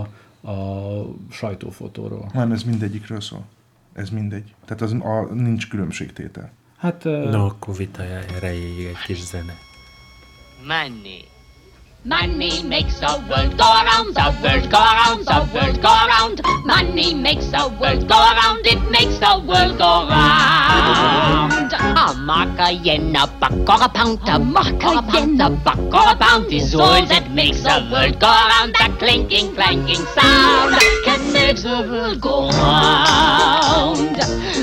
[0.50, 0.56] a
[1.30, 2.30] sajtófotóról.
[2.34, 3.44] Nem, ez mindegyikről szól.
[3.92, 4.54] Ez mindegy.
[4.64, 6.50] Tehát az, a, nincs különbségtétel.
[6.82, 8.02] Hát ö, No, akkor vita
[8.36, 9.54] erejéig egy kis zene.
[10.66, 11.24] Money.
[12.04, 16.40] Money makes the world go around, the world go around, the world go around.
[16.64, 21.72] Money makes the world go around, it makes the world go round.
[22.04, 25.78] A mark, a yen, a buck, or a pound, a mark, a yen, a buck,
[25.78, 28.74] or a pound is all that makes the world go around.
[28.80, 33.11] The clinking, clanking sound can make the world go round.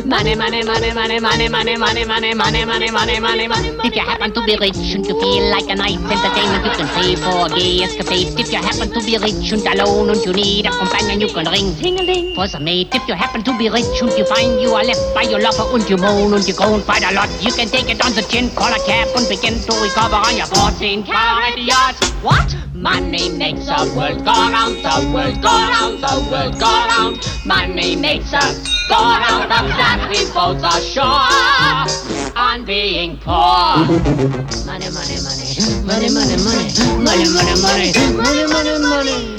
[0.09, 3.69] Money, money, money, money, money, money, money, money, money, money, money, money, money.
[3.85, 6.89] If you happen to be rich and you feel like a nice entertainment, you can
[6.97, 8.33] pay for a gay escapade.
[8.39, 11.45] If you happen to be rich and alone and you need a companion, you can
[11.53, 12.89] ring ting-a-ling for some mate.
[12.91, 15.69] If you happen to be rich and you find you are left by your lover
[15.77, 18.23] and you moan and you groan quite a lot, you can take it on the
[18.23, 21.93] chin, call a cab and begin to recover on your 14 carat yacht.
[22.23, 22.49] What?
[22.73, 27.21] Money makes the world go round, the world go round, the world go round.
[27.45, 31.29] Money makes us go round, of that we both are sure
[32.35, 33.85] on being poor.
[34.65, 35.45] Money, money, money,
[35.85, 39.35] money, money, money, money, money, money, money, money, money.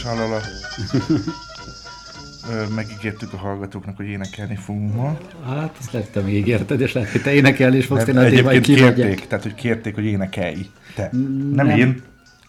[0.00, 0.40] Salala.
[2.74, 5.18] Megígértük a hallgatóknak, hogy énekelni fogunk ma.
[5.46, 8.64] hát azt lehet, te még ígérted, és lehet, hogy te énekelni is fogsz, én egyébként
[8.64, 10.66] kérték, tehát hogy kérték, hogy énekelj.
[10.94, 11.08] Te.
[11.52, 11.78] Nem, nem.
[11.78, 12.02] én.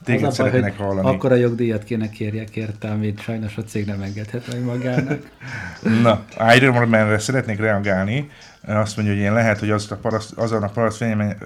[0.03, 1.07] Téged Az szeretnének hogy hallani.
[1.07, 5.29] Akkor a jogdíjat kéne kérjek érte, amit sajnos a cég nem engedhet meg magának.
[6.03, 8.29] Na, Iron Man-re szeretnék reagálni.
[8.67, 11.37] Azt mondja, hogy én lehet, hogy az a paraszt, azon a paraszt fényemen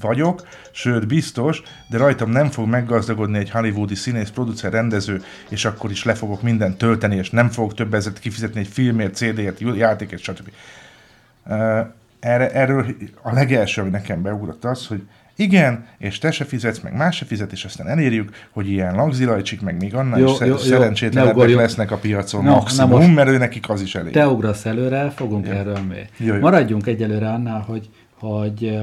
[0.00, 5.90] vagyok, sőt biztos, de rajtam nem fog meggazdagodni egy hollywoodi színész, producer, rendező, és akkor
[5.90, 10.22] is le fogok mindent tölteni, és nem fogok több ezért kifizetni egy filmért, CD-ért, játékért,
[10.22, 10.50] stb.
[12.20, 12.86] Erre, erről
[13.22, 15.02] a legelső, ami nekem beugrott az, hogy
[15.36, 19.60] igen, és te se fizetsz, meg más se fizet, és aztán elérjük, hogy ilyen lagzilajcsik,
[19.60, 23.14] meg még annál Jó, is jó, szer- jó, szerencsétlenebbek lesznek a piacon No, maximum, most-
[23.14, 24.12] mert ő nekik az is elég.
[24.12, 26.08] Te ugrasz előre, fogunk erről még.
[26.16, 26.40] Jó, jó.
[26.40, 27.88] Maradjunk egyelőre annál, hogy
[28.22, 28.78] hogy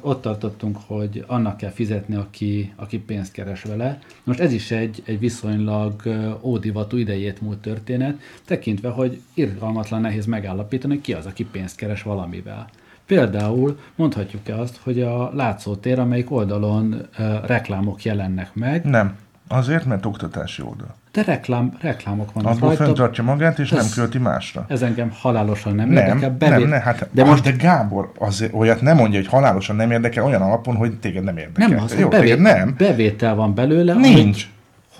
[0.00, 3.98] ott tartottunk, hogy annak kell fizetni, aki, aki pénzt keres vele.
[4.24, 6.02] Most ez is egy, egy viszonylag
[6.40, 12.02] ódivatú idejét múlt történet, tekintve, hogy irgalmatlan nehéz megállapítani, hogy ki az, aki pénzt keres
[12.02, 12.68] valamivel.
[13.14, 19.14] Például mondhatjuk-e azt, hogy a látszótér, amelyik oldalon ö, reklámok jelennek meg, Nem.
[19.48, 20.94] Azért, mert oktatási oldal.
[21.12, 22.84] de reklám, reklámok vannak Abból rajta.
[22.84, 24.64] fenntartja magát, és nem költi másra.
[24.68, 26.48] Ez engem halálosan nem, Nem, érdekel.
[26.58, 29.90] nem, nem, hát, de de, most de Gábor azért olyat nem mondja, hogy halálosan nem
[29.90, 31.68] érdekel, olyan alapon, hogy téged nem érdekel.
[31.68, 32.74] nem az, Jó, hogy téged nem.
[32.78, 33.94] bevétel van belőle.
[33.94, 34.42] Nincs.
[34.42, 34.48] Hogy,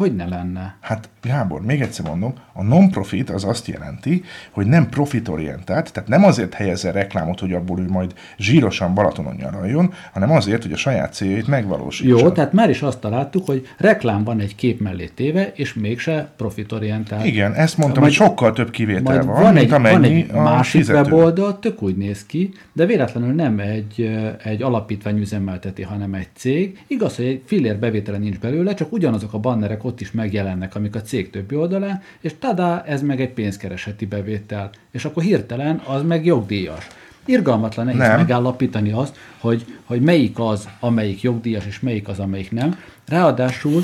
[0.00, 0.76] hogy ne lenne?
[0.80, 6.24] Hát Gábor, még egyszer mondom, a non-profit az azt jelenti, hogy nem profitorientált, tehát nem
[6.24, 11.12] azért helyezze reklámot, hogy abból ő majd zsírosan Balatonon nyaraljon, hanem azért, hogy a saját
[11.12, 12.18] céljait megvalósítsa.
[12.18, 16.30] Jó, tehát már is azt találtuk, hogy reklám van egy kép mellé téve, és mégse
[16.36, 17.24] profitorientált.
[17.24, 20.30] Igen, ezt mondtam, Majd- hogy sokkal több kivétel van, van, van, mint egy, van egy
[20.32, 21.10] a másik fizető.
[21.10, 24.10] weboldal, tök úgy néz ki, de véletlenül nem egy,
[24.44, 26.84] egy alapítvány üzemelteti, hanem egy cég.
[26.86, 30.94] Igaz, hogy egy fillér bevétele nincs belőle, csak ugyanazok a bannerek ott is megjelennek, amik
[30.94, 34.70] a cég többi oldalán, és tada, ez meg egy pénzkereseti bevétel.
[34.90, 36.86] És akkor hirtelen az meg jogdíjas.
[37.24, 38.16] Irgalmatlan nehéz Nem.
[38.16, 42.78] megállapítani azt, hogy, hogy melyik az, amelyik jogdíjas, és melyik az, amelyik nem.
[43.08, 43.82] Ráadásul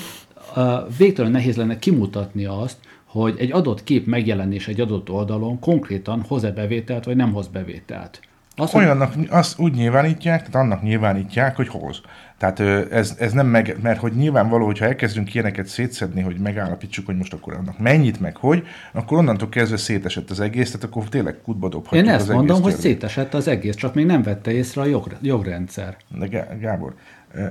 [0.99, 6.51] végtelenül nehéz lenne kimutatni azt, hogy egy adott kép megjelenés egy adott oldalon konkrétan hoz-e
[6.51, 8.21] bevételt, vagy nem hoz bevételt.
[8.57, 12.01] Az, hogy Olyannak, azt úgy nyilvánítják, tehát annak nyilvánítják, hogy hoz.
[12.39, 12.61] Tehát
[12.93, 17.33] ez, ez nem meg, mert hogy nyilvánvaló, hogyha elkezdünk ilyeneket szétszedni, hogy megállapítsuk, hogy most
[17.33, 21.69] akkor annak mennyit, meg hogy, akkor onnantól kezdve szétesett az egész, tehát akkor tényleg kutba
[21.69, 24.81] dobhatjuk én az ezt mondom, egész hogy szétesett az egész, csak még nem vette észre
[24.81, 25.97] a jog, jogrendszer.
[26.19, 26.95] De Gá- Gábor,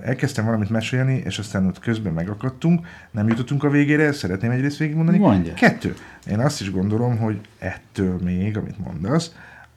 [0.03, 5.17] elkezdtem valamit mesélni, és aztán ott közben megakadtunk, nem jutottunk a végére, szeretném egyrészt végigmondani.
[5.17, 5.53] Mondja.
[5.53, 5.95] Kettő.
[6.29, 9.35] Én azt is gondolom, hogy ettől még, amit mondasz,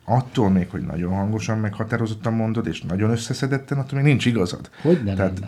[0.08, 4.70] attól még, hogy nagyon hangosan, meghatározottan mondod, és nagyon összeszedetten, attól még nincs igazad.
[4.82, 5.40] Hogy ne Tehát-?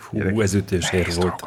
[0.10, 1.42] Hú, ez ütésér volt.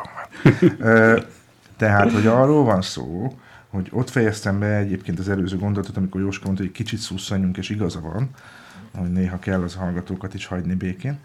[1.77, 3.33] Tehát, hogy arról van szó,
[3.69, 7.69] hogy ott fejeztem be egyébként az előző gondolatot, amikor Jóska mondta, hogy kicsit szusszanjunk, és
[7.69, 8.29] igaza van,
[8.97, 11.19] hogy néha kell az hallgatókat is hagyni békén.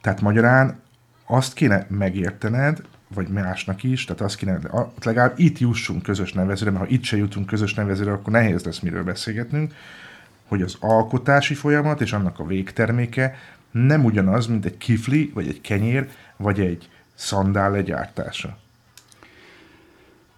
[0.00, 0.80] Tehát magyarán
[1.26, 2.82] azt kéne megértened,
[3.14, 4.58] vagy másnak is, tehát azt kéne,
[5.02, 8.78] legalább itt jussunk közös nevezőre, mert ha itt se jutunk közös nevezőre, akkor nehéz lesz
[8.78, 9.74] miről beszélgetnünk,
[10.46, 13.36] hogy az alkotási folyamat és annak a végterméke
[13.70, 18.58] nem ugyanaz, mint egy kifli, vagy egy kenyér, vagy egy szandál legyártása.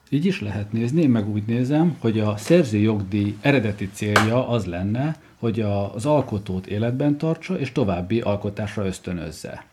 [0.09, 5.17] Így is lehet nézni, én meg úgy nézem, hogy a szerzőjogdíj eredeti célja az lenne,
[5.39, 9.65] hogy a- az alkotót életben tartsa, és további alkotásra ösztönözze.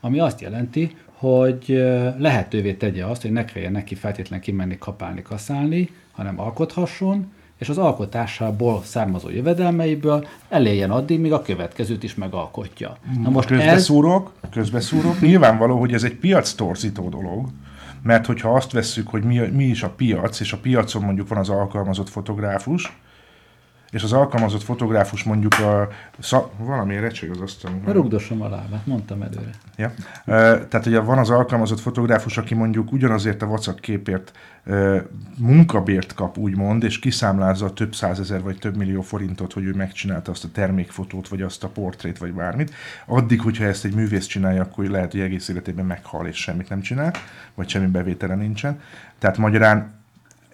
[0.00, 1.82] Ami azt jelenti, hogy
[2.18, 7.78] lehetővé tegye azt, hogy ne kelljen neki feltétlenül kimenni kapálni, kaszálni, hanem alkothasson, és az
[7.78, 12.96] alkotásából származó jövedelmeiből eléljen addig, míg a következőt is megalkotja.
[13.22, 15.20] Na most ez, Közbeszúrok, közbeszúrok.
[15.20, 17.48] Nyilvánvaló, hogy ez egy piac torzító dolog,
[18.02, 21.38] mert hogyha azt vesszük, hogy mi, mi is a piac, és a piacon mondjuk van
[21.38, 22.96] az alkalmazott fotográfus,
[23.90, 25.88] és az alkalmazott fotográfus mondjuk a...
[26.18, 27.82] Szak, valami recseg az asztalon.
[27.84, 29.50] rugdosom a lábát, mondtam előre.
[29.76, 29.92] Ja.
[30.68, 34.32] Tehát ugye van az alkalmazott fotográfus, aki mondjuk ugyanazért a vacak képért
[35.38, 40.44] munkabért kap, úgymond, és kiszámlázza több százezer vagy több millió forintot, hogy ő megcsinálta azt
[40.44, 42.74] a termékfotót, vagy azt a portrét, vagy bármit.
[43.06, 46.80] Addig, hogyha ezt egy művész csinálja, akkor lehet, hogy egész életében meghal, és semmit nem
[46.80, 47.12] csinál,
[47.54, 48.80] vagy semmi bevétele nincsen.
[49.18, 49.95] Tehát magyarán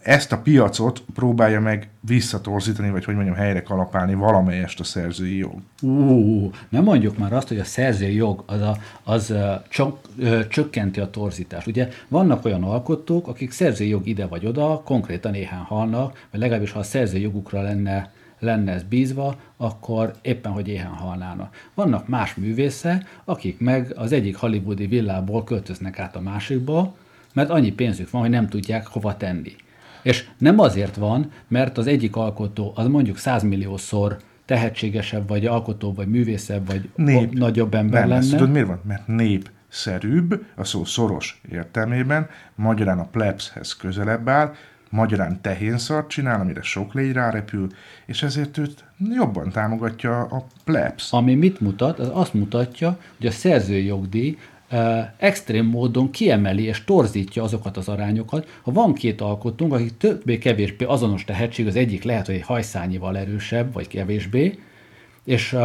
[0.02, 5.54] ezt a piacot próbálja meg visszatorzítani, vagy hogy mondjam, helyre kalapálni valamelyest a szerzői jog.
[5.82, 9.34] Ú, nem mondjuk már azt, hogy a szerzői jog az, a, az
[9.68, 11.66] csak, ö, csökkenti a torzítást.
[11.66, 16.72] Ugye vannak olyan alkotók, akik szerzői jog ide vagy oda, konkrétan éhen halnak, vagy legalábbis
[16.72, 21.56] ha a szerzői jogukra lenne, lenne ez bízva, akkor éppen, hogy éhen halnának.
[21.74, 26.94] Vannak más művészek, akik meg az egyik hollywoodi villából költöznek át a másikba,
[27.32, 29.52] mert annyi pénzük van, hogy nem tudják hova tenni.
[30.02, 36.08] És nem azért van, mert az egyik alkotó az mondjuk százmilliószor tehetségesebb, vagy alkotó, vagy
[36.08, 37.32] művészebb, vagy Nép.
[37.32, 38.38] nagyobb ember Nem, ezt lenne.
[38.38, 38.80] tudod miért van?
[38.86, 44.54] Mert népszerűbb, a szó szoros értelmében, magyarán a plebshez közelebb áll,
[44.90, 47.66] magyarán tehénszart csinál, amire sok légy rárepül,
[48.06, 48.84] és ezért őt
[49.14, 51.12] jobban támogatja a plebs.
[51.12, 51.98] Ami mit mutat?
[51.98, 54.38] Az azt mutatja, hogy a szerzői jogdíj uh,
[55.18, 58.46] extrém módon kiemeli és torzítja azokat az arányokat.
[58.62, 63.72] Ha van két alkotónk, akik többé-kevésbé azonos tehetség, az egyik lehet, hogy egy hajszányival erősebb,
[63.72, 64.58] vagy kevésbé,
[65.24, 65.56] és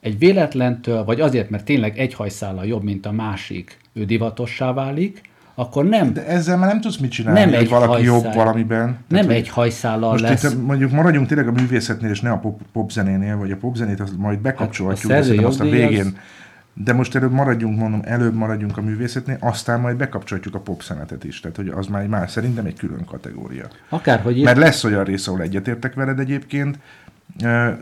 [0.00, 5.20] egy véletlentől, vagy azért, mert tényleg egy hajszállal jobb, mint a másik, ő divatossá válik,
[5.56, 8.14] akkor nem, De ezzel már nem tudsz mit csinálni, Nem hogy egy valaki hajszál.
[8.24, 8.84] jobb valamiben.
[8.86, 10.42] nem Tehát, hogy- egy hajszállal Most lesz.
[10.42, 14.16] itt mondjuk maradjunk tényleg a művészetnél, és ne a pop, popzenénél, vagy a popzenét, azt
[14.16, 16.16] majd bekapcsolhatjuk, Hát a azt a végén.
[16.74, 21.40] De most előbb maradjunk, mondom, előbb maradjunk a művészetnél, aztán majd bekapcsolhatjuk a popszenetet is.
[21.40, 23.66] Tehát, hogy az már más, szerintem egy külön kategória.
[23.88, 26.78] Akárhogy Mert lesz olyan rész, ahol egyetértek veled egyébként,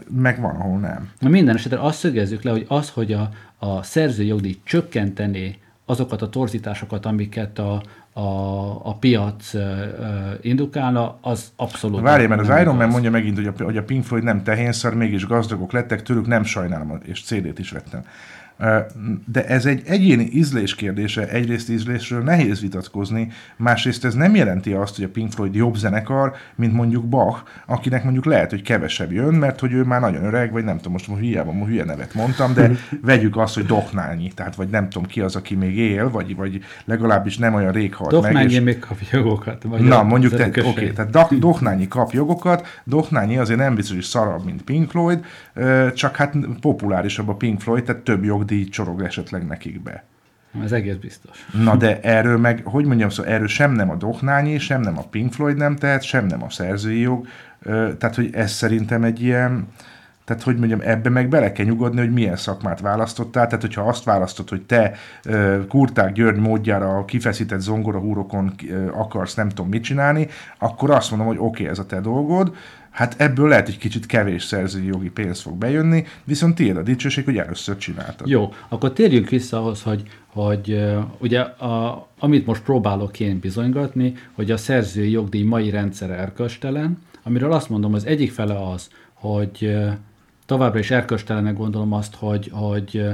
[0.08, 1.10] meg van, ahol nem.
[1.18, 3.28] Na minden esetre azt szögezzük le, hogy az, hogy a,
[3.58, 8.20] a szerzői jogdíj csökkentené azokat a torzításokat, amiket a, a,
[8.88, 9.84] a piac ö,
[10.40, 14.04] indukálna, az abszolút Várj, mert az Iron Man mondja megint, hogy a, hogy a Pink
[14.04, 18.04] Floyd nem tehénszar, mégis gazdagok lettek, tőlük nem sajnálom, és CD-t is vettem.
[19.32, 24.96] De ez egy egyéni ízlés kérdése, egyrészt ízlésről nehéz vitatkozni, másrészt ez nem jelenti azt,
[24.96, 29.34] hogy a Pink Floyd jobb zenekar, mint mondjuk Bach, akinek mondjuk lehet, hogy kevesebb jön,
[29.34, 32.54] mert hogy ő már nagyon öreg, vagy nem tudom, most, hiába most hülye nevet mondtam,
[32.54, 32.70] de
[33.02, 36.60] vegyük azt, hogy Doknányi, tehát vagy nem tudom ki az, aki még él, vagy, vagy
[36.84, 38.22] legalábbis nem olyan rég halt meg.
[38.22, 39.62] Doknányi és- még kapja jogokat.
[39.62, 44.04] Vagy Na, mondjuk, te, oké, okay, tehát Dohnányi kap jogokat, Dohnányi azért nem biztos, hogy
[44.04, 45.24] szarabb, mint Pink Floyd,
[45.94, 50.04] csak hát populárisabb a Pink Floyd, tehát több jogdíj csorog esetleg nekik be.
[50.64, 51.46] Ez egész biztos.
[51.64, 55.02] Na de erről meg, hogy mondjam, szóval erről sem nem a Dohnányi, sem nem a
[55.02, 57.26] Pink Floyd nem tehet, sem nem a szerzői jog,
[57.98, 59.68] tehát hogy ez szerintem egy ilyen,
[60.24, 64.04] tehát hogy mondjam, ebbe meg bele kell nyugodni, hogy milyen szakmát választottál, tehát hogyha azt
[64.04, 64.94] választod, hogy te
[65.68, 68.54] Kurták György módjára a kifeszített zongorahúrokon
[68.92, 70.28] akarsz nem tudom mit csinálni,
[70.58, 72.54] akkor azt mondom, hogy oké, okay, ez a te dolgod,
[72.92, 77.24] hát ebből lehet egy kicsit kevés szerzői jogi pénz fog bejönni, viszont tiéd a dicsőség,
[77.24, 78.28] hogy először csináltad.
[78.28, 80.84] Jó, akkor térjünk vissza ahhoz, hogy, hogy
[81.18, 87.52] ugye a, amit most próbálok én bizonygatni, hogy a szerzői jogdíj mai rendszere erkölcstelen, amiről
[87.52, 89.76] azt mondom, az egyik fele az, hogy
[90.46, 93.04] továbbra is erkölcstelenek gondolom azt, hogy, hogy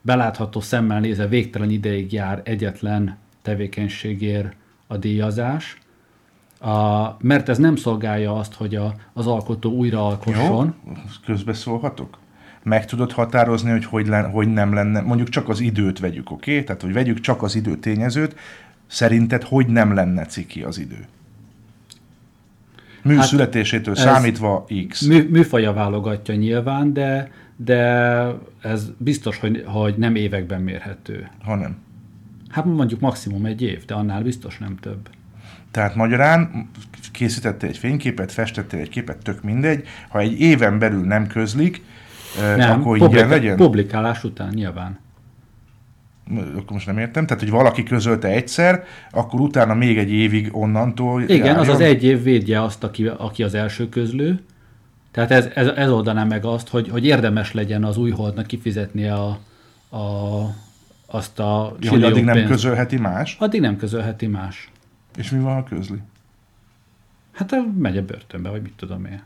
[0.00, 4.54] belátható szemmel nézve végtelen ideig jár egyetlen tevékenységért
[4.86, 5.78] a díjazás,
[6.60, 10.74] a, mert ez nem szolgálja azt, hogy a, az alkotó újra alkosson.
[10.86, 10.92] Jó,
[11.24, 12.18] közbeszólhatok?
[12.62, 16.50] Meg tudod határozni, hogy hogy, len, hogy nem lenne, mondjuk csak az időt vegyük, oké?
[16.52, 16.64] Okay?
[16.64, 18.36] Tehát, hogy vegyük csak az idő tényezőt,
[18.86, 21.06] szerinted hogy nem lenne ciki az idő?
[23.02, 25.00] Mű Hát születésétől számítva X.
[25.00, 27.76] Mű, műfaja válogatja nyilván, de, de
[28.62, 31.30] ez biztos, hogy, hogy nem években mérhető.
[31.44, 31.76] Ha nem.
[32.48, 35.08] Hát mondjuk maximum egy év, de annál biztos nem több.
[35.70, 36.68] Tehát magyarán
[37.12, 39.86] készítettél egy fényképet, festettél egy képet, tök mindegy.
[40.08, 41.82] Ha egy éven belül nem közlik,
[42.40, 43.56] nem, Nem, akkor ingyen publika- legyen?
[43.56, 44.98] publikálás után nyilván.
[46.36, 47.26] Akkor most nem értem.
[47.26, 51.96] Tehát, hogy valaki közölte egyszer, akkor utána még egy évig onnantól Igen, az az járjon?
[51.96, 54.40] egy év védje azt, aki, aki az első közlő.
[55.10, 59.14] Tehát ez, ez, ez oldaná meg azt, hogy, hogy érdemes legyen az új holdnak kifizetnie
[59.14, 59.38] a,
[59.96, 60.42] a,
[61.06, 62.50] azt a Ja, addig nem pénzt.
[62.50, 63.36] közölheti más?
[63.40, 64.70] Addig nem közölheti más.
[65.18, 65.98] És mi van, ha közli?
[67.32, 69.22] Hát megy a börtönbe, vagy mit tudom én.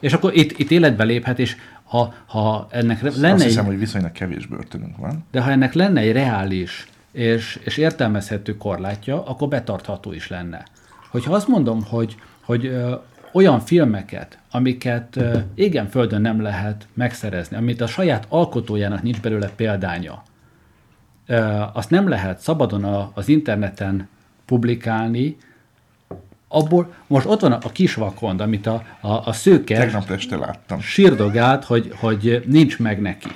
[0.00, 3.78] És akkor itt, itt életbe léphet, és ha, ha ennek Azt lenne hiszem, egy, hogy
[3.78, 5.24] viszonylag kevés börtönünk van.
[5.30, 10.64] de ha ennek lenne egy reális és, és értelmezhető korlátja, akkor betartható is lenne.
[11.10, 12.94] Hogyha azt mondom, hogy, hogy ö,
[13.32, 19.48] olyan filmeket, amiket ö, égen földön nem lehet megszerezni, amit a saját alkotójának nincs belőle
[19.48, 20.22] példánya,
[21.26, 24.08] ö, azt nem lehet szabadon a, az interneten
[24.56, 25.36] publikálni,
[26.48, 30.36] abból most ott van a, a kis vakond, amit a, a, a szőke Tegnap este
[30.36, 30.80] láttam.
[30.80, 33.28] sírdogált, hogy, hogy nincs meg neki.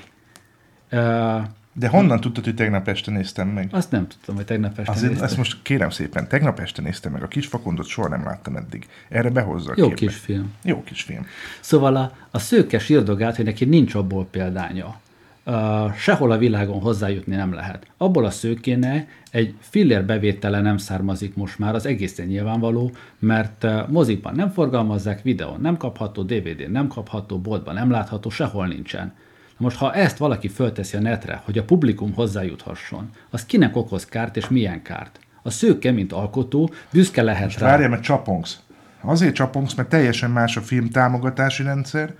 [0.88, 1.38] Ö,
[1.72, 3.68] De honnan tudtad, hogy tegnap este néztem meg?
[3.72, 5.26] azt nem tudtam, hogy tegnap este Azért néztem.
[5.28, 8.86] ezt most kérem szépen, tegnap este néztem meg, a kis fakondot soha nem láttam eddig.
[9.08, 10.00] Erre behozza a Jó képbe.
[10.12, 10.52] kis film.
[10.64, 11.26] Jó kis film.
[11.60, 15.00] Szóval a, a szőke sírdogált, hogy neki nincs abból példánya.
[15.48, 17.86] Uh, sehol a világon hozzájutni nem lehet.
[17.96, 23.88] Abból a szőkéne egy fillér bevétele nem származik most már, az egészen nyilvánvaló, mert uh,
[23.88, 29.12] moziban nem forgalmazzák, videón nem kapható, DVD-n nem kapható, boltban nem látható, sehol nincsen.
[29.58, 34.04] Na most, ha ezt valaki fölteszi a netre, hogy a publikum hozzájuthasson, az kinek okoz
[34.04, 35.18] kárt és milyen kárt?
[35.42, 37.66] A szőke, mint alkotó, büszke lehet Most rá.
[37.66, 38.60] várjál, mert csapongsz.
[39.00, 42.14] Azért csapongsz, mert teljesen más a film támogatási rendszer,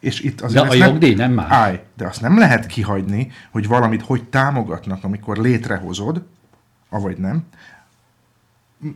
[0.00, 1.50] és itt azért De a jogdíj nem más.
[1.50, 6.22] Állj, de azt nem lehet kihagyni, hogy valamit hogy támogatnak, amikor létrehozod,
[6.88, 7.44] avagy nem,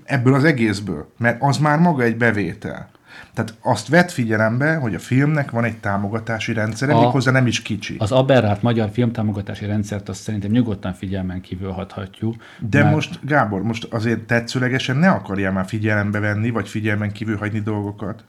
[0.04, 2.90] ebből az egészből, mert az már maga egy bevétel.
[3.34, 7.62] Tehát azt vett figyelembe, hogy a filmnek van egy támogatási rendszere, A- méghozzá nem is
[7.62, 7.96] kicsi.
[7.98, 12.34] Az aberrált magyar filmtámogatási rendszert azt szerintem nyugodtan figyelmen kívül hagyhatjuk.
[12.59, 17.36] De mert most, Gábor, most azért tetszőlegesen ne akarjál már figyelembe venni, vagy figyelmen kívül
[17.36, 18.24] hagyni dolgokat.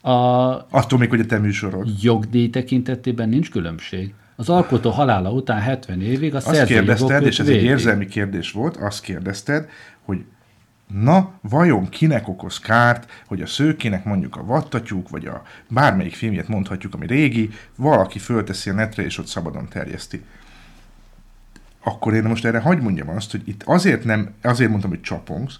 [0.00, 0.10] A
[0.70, 2.02] Attól még, hogy a te műsorod.
[2.02, 4.14] jogdíj tekintetében nincs különbség.
[4.36, 7.68] Az alkotó halála után 70 évig a Azt kérdezted, és ez egy végig.
[7.68, 9.68] érzelmi kérdés volt, azt kérdezted,
[10.04, 10.24] hogy
[10.86, 16.48] na, vajon kinek okoz kárt, hogy a szőkének mondjuk a vattatyúk, vagy a bármelyik filmjét
[16.48, 20.24] mondhatjuk, ami régi, valaki fölteszi a netre, és ott szabadon terjeszti.
[21.84, 25.58] Akkor én most erre hagyd mondjam azt, hogy itt azért nem, azért mondtam, hogy csapongsz,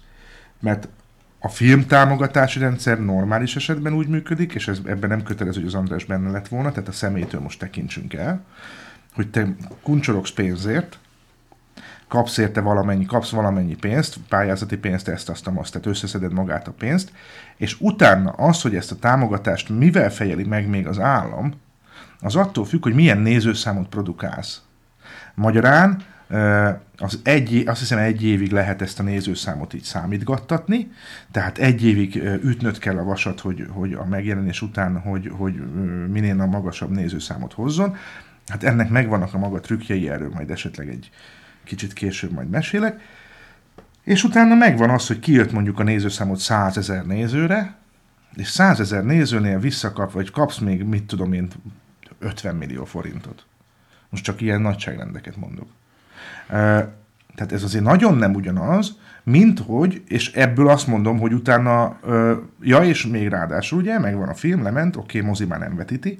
[0.59, 0.87] mert
[1.43, 6.05] a filmtámogatási rendszer normális esetben úgy működik, és ez, ebben nem kötelező, hogy az András
[6.05, 8.43] benne lett volna, tehát a személytől most tekintsünk el,
[9.13, 10.99] hogy te kuncsorogsz pénzért,
[12.07, 16.71] kapsz érte valamennyi, kapsz valamennyi pénzt, pályázati pénzt, ezt, azt, azt, tehát összeszeded magát a
[16.71, 17.11] pénzt,
[17.57, 21.53] és utána az, hogy ezt a támogatást mivel fejeli meg még az állam,
[22.19, 24.61] az attól függ, hogy milyen nézőszámot produkálsz.
[25.33, 26.03] Magyarán
[26.97, 30.91] az egy, azt hiszem egy évig lehet ezt a nézőszámot így számítgattatni,
[31.31, 35.53] tehát egy évig ütnöd kell a vasat, hogy, hogy a megjelenés után, hogy, hogy
[36.07, 37.95] minél a magasabb nézőszámot hozzon.
[38.47, 41.11] Hát ennek megvannak a maga trükkjei, erről majd esetleg egy
[41.63, 42.99] kicsit később majd mesélek.
[44.03, 47.75] És utána megvan az, hogy kijött mondjuk a nézőszámot 100 ezer nézőre,
[48.35, 51.47] és 100 ezer nézőnél visszakap, vagy kapsz még, mit tudom én,
[52.19, 53.45] 50 millió forintot.
[54.09, 55.67] Most csak ilyen nagyságrendeket mondok.
[57.35, 61.99] Tehát ez azért nagyon nem ugyanaz, mint hogy, és ebből azt mondom, hogy utána,
[62.61, 66.19] ja, és még ráadásul ugye, megvan a film, lement, oké, okay, mozi már nem vetíti,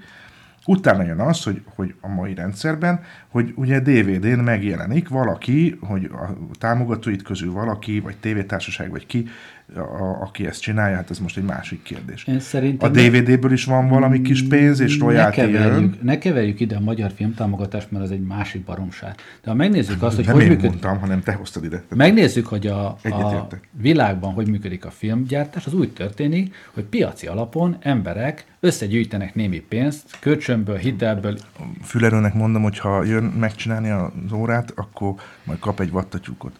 [0.66, 6.36] Utána jön az, hogy, hogy a mai rendszerben, hogy ugye DVD-n megjelenik valaki, hogy a
[6.60, 9.28] támogatóit közül valaki, vagy tévétársaság, vagy ki,
[9.76, 12.28] a, a, aki ezt csinálja, hát ez most egy másik kérdés.
[12.28, 15.52] Én A szerintem DVD-ből is van valami kis pénz, és ne royalty jön.
[15.52, 19.16] keverjük, ne keverjük ide a magyar filmtámogatást, mert az egy másik baromság.
[19.44, 21.84] De ha megnézzük azt, hogy Nem hogy én működik, mondtam, hanem te hoztad ide.
[21.96, 27.78] Megnézzük, hogy a, a világban hogy működik a filmgyártás, az úgy történik, hogy piaci alapon
[27.80, 31.38] emberek összegyűjtenek némi pénzt, kölcsönből, hitelből,
[31.84, 35.14] Fülerőnek mondom, hogy ha jön megcsinálni az órát, akkor
[35.44, 36.52] majd kap egy vattatyúkot.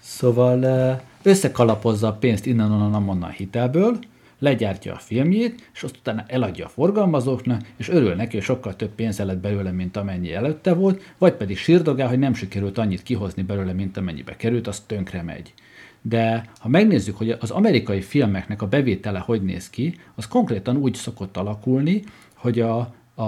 [0.00, 3.98] Szóval eh, összekalapozza a pénzt innen, onnan, onnan hitelből,
[4.38, 8.90] legyártja a filmjét, és azt utána eladja a forgalmazóknak, és örül neki, hogy sokkal több
[8.90, 13.42] pénze lett belőle, mint amennyi előtte volt, vagy pedig sírdogál, hogy nem sikerült annyit kihozni
[13.42, 15.54] belőle, mint amennyibe került, az tönkre megy.
[16.02, 20.94] De ha megnézzük, hogy az amerikai filmeknek a bevétele hogy néz ki, az konkrétan úgy
[20.94, 22.02] szokott alakulni,
[22.34, 23.24] hogy a, a,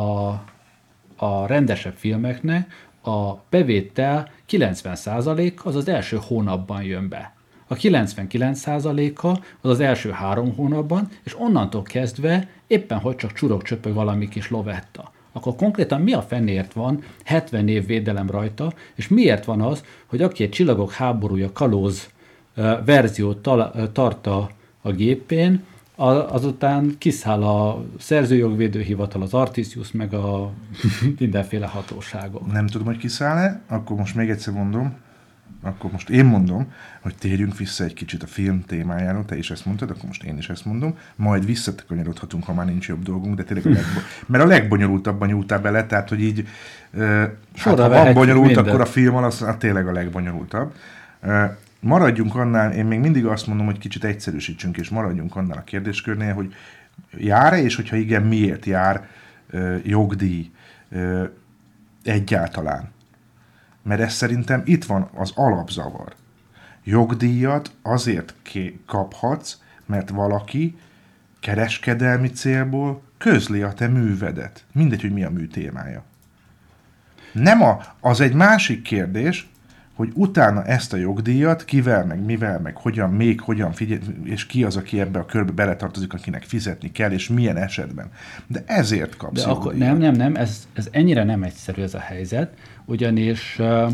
[1.17, 2.73] a rendesebb filmeknek
[3.03, 7.35] a bevétel 90%-a az az első hónapban jön be.
[7.73, 9.29] A 99%-a
[9.61, 14.51] az az első három hónapban, és onnantól kezdve éppen hogy csak csurog csöpög valami kis
[14.51, 15.13] lovetta.
[15.33, 20.23] Akkor konkrétan mi a fenért van 70 év védelem rajta, és miért van az, hogy
[20.23, 22.11] aki egy csillagok háborúja kalóz
[22.85, 24.51] verziót tal- tart a,
[24.93, 25.65] gépén,
[25.97, 30.51] azután kiszáll a szerzőjogvédőhivatal, az Artisius, meg a
[31.19, 32.53] mindenféle hatóságok.
[32.53, 34.97] Nem tudom, hogy kiszáll-e, akkor most még egyszer mondom,
[35.63, 39.67] akkor most én mondom, hogy térjünk vissza egy kicsit a film témájára, te is ezt
[39.67, 43.43] mondtad, akkor most én is ezt mondom, majd visszakanyarodhatunk, ha már nincs jobb dolgunk, de
[43.43, 46.49] tényleg a legbo- mert a legbonyolultabban nyúltál bele, tehát hogy így,
[46.91, 48.69] uh, hát, ha van bonyolult, mindent.
[48.69, 50.75] akkor a film az hát tényleg a legbonyolultabb.
[51.23, 51.43] Uh,
[51.81, 56.35] maradjunk annál, én még mindig azt mondom, hogy kicsit egyszerűsítsünk, és maradjunk annál a kérdéskörnél,
[56.35, 56.55] hogy
[57.17, 59.09] jár-e, és hogyha igen, miért jár
[59.53, 60.51] uh, jogdíj
[60.89, 61.29] uh,
[62.05, 62.89] egyáltalán.
[63.83, 66.15] Mert ez szerintem itt van az alapzavar.
[66.85, 68.35] Jogdíjat azért
[68.87, 70.79] kaphatsz, mert valaki
[71.41, 74.65] kereskedelmi célból közli a te művedet.
[74.73, 76.05] Mindegy, hogy mi a mű témája.
[77.33, 79.51] Nem a, az egy másik kérdés,
[80.01, 84.65] hogy utána ezt a jogdíjat kivel, meg mivel, meg hogyan, még hogyan figyel, és ki
[84.65, 88.11] az, aki ebbe a körbe beletartozik, akinek fizetni kell, és milyen esetben.
[88.47, 91.99] De ezért kapsz De akkor nem, nem, nem, ez, ez ennyire nem egyszerű ez a
[91.99, 93.91] helyzet, ugyanis uh,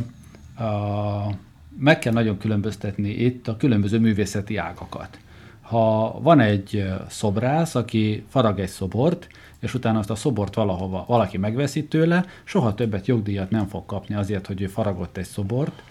[0.59, 1.35] uh,
[1.79, 5.19] meg kell nagyon különböztetni itt a különböző művészeti ágakat.
[5.61, 9.27] Ha van egy szobrász, aki farag egy szobort,
[9.61, 14.15] és utána azt a szobort valahova valaki megveszi tőle, soha többet jogdíjat nem fog kapni
[14.15, 15.83] azért, hogy ő faragott egy szobort.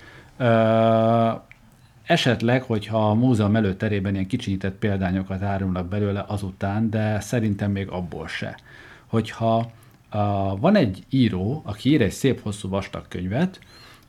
[2.06, 8.28] Esetleg, hogyha a múzeum előterében ilyen kicsinyített példányokat árulnak belőle azután, de szerintem még abból
[8.28, 8.60] se.
[9.06, 13.60] Hogyha uh, van egy író, aki ír egy szép hosszú vastag könyvet,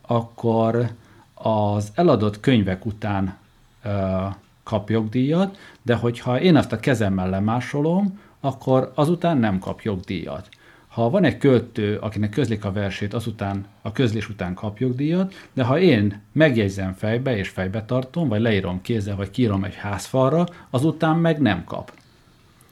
[0.00, 0.90] akkor
[1.34, 3.36] az eladott könyvek után
[3.84, 3.92] uh,
[4.62, 10.48] kap jogdíjat, de hogyha én azt a kezemmel lemásolom, akkor azután nem kap jogdíjat.
[10.96, 15.62] Ha van egy költő, akinek közlik a versét, azután a közlés után kap jogdíjat, de
[15.62, 21.16] ha én megjegyzem fejbe és fejbe tartom, vagy leírom kézzel, vagy kiírom egy házfalra, azután
[21.16, 21.92] meg nem kap.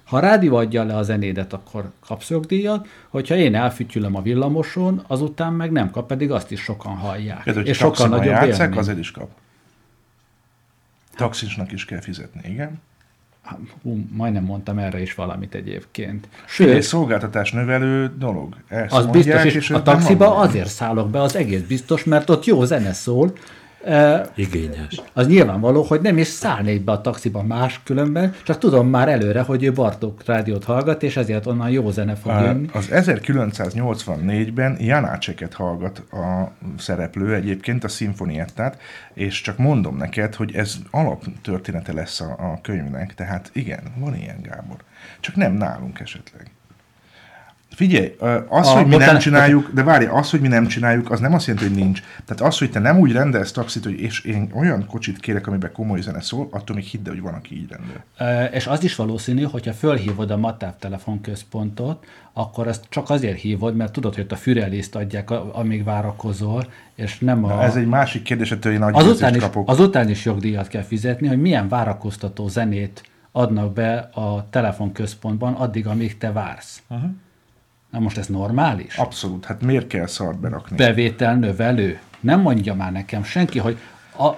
[0.05, 5.53] Ha rádió adja le a zenédet, akkor kapsz jogdíjat, hogyha én elfütyülöm a villamoson, azután
[5.53, 7.47] meg nem kap, pedig azt is sokan hallják.
[7.47, 8.79] Ez, és sokkal taxiban nagyobb játszák, élmény.
[8.79, 9.31] azért is kap.
[11.17, 12.81] Taxisnak is kell fizetni, igen.
[13.83, 16.29] Hú, majdnem mondtam erre is valamit egyébként.
[16.47, 18.57] Sőt, szolgáltatás növelő dolog.
[18.69, 22.45] Ezt az mondják, biztos, és a taxiba azért szállok be, az egész biztos, mert ott
[22.45, 23.33] jó zene szól.
[24.35, 25.01] Igényes.
[25.13, 29.41] Az nyilvánvaló, hogy nem is szállnék be a taxiba más különben, csak tudom már előre,
[29.41, 32.69] hogy ő Bartók rádiót hallgat, és ezért onnan jó zene fog jönni.
[32.73, 38.81] Az 1984-ben Janácseket hallgat a szereplő egyébként, a szimfoniettát,
[39.15, 44.43] és csak mondom neked, hogy ez alaptörténete lesz a, a könyvnek, tehát igen, van ilyen
[44.43, 44.77] Gábor.
[45.21, 46.51] Csak nem nálunk esetleg.
[47.75, 48.15] Figyelj,
[48.49, 51.35] az, A- hogy mi nem csináljuk, de várj, az, hogy mi nem csináljuk, az nem
[51.35, 52.03] azt jelenti, hogy nincs.
[52.25, 55.73] Tehát az, hogy te nem úgy rendelsz taxit, hogy és én olyan kocsit kérek, amiben
[55.73, 58.51] komoly zene szól, attól még hidd hogy van, aki így rendel.
[58.53, 63.93] És az is valószínű, hogyha fölhívod a Matáv telefonközpontot, akkor ezt csak azért hívod, mert
[63.93, 67.49] tudod, hogy ott a füreliszt adják, amíg várakozol, és nem a...
[67.49, 69.69] Na, ez egy másik kérdés, ettől én nagy azután, is, kapok.
[69.69, 73.03] azután is jogdíjat kell fizetni, hogy milyen várakoztató zenét
[73.33, 76.83] adnak be a telefonközpontban addig, amíg te vársz.
[76.89, 77.11] Uh-huh.
[77.95, 78.97] Na most ez normális?
[78.97, 80.77] Abszolút, hát miért kell szart berakni?
[80.77, 81.99] bevétel növelő.
[82.21, 83.79] Nem mondja már nekem senki, hogy
[84.19, 84.31] a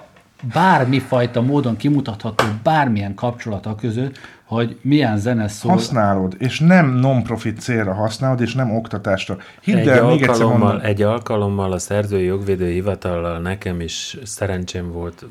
[0.53, 5.71] bármifajta módon kimutatható bármilyen kapcsolata között, hogy milyen zene szól.
[5.71, 9.37] Használod, és nem non-profit célra használod, és nem oktatásra.
[9.61, 14.17] Hidd Egy el, még egyszer alkalommal, mondom, egy alkalommal a szerzői jogvédő hivatallal nekem is
[14.23, 15.25] szerencsém volt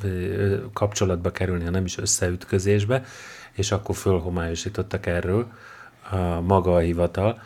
[0.72, 3.02] kapcsolatba kerülni, ha nem is összeütközésbe,
[3.52, 5.46] és akkor fölhomályosítottak erről
[6.10, 7.38] a maga a hivatal,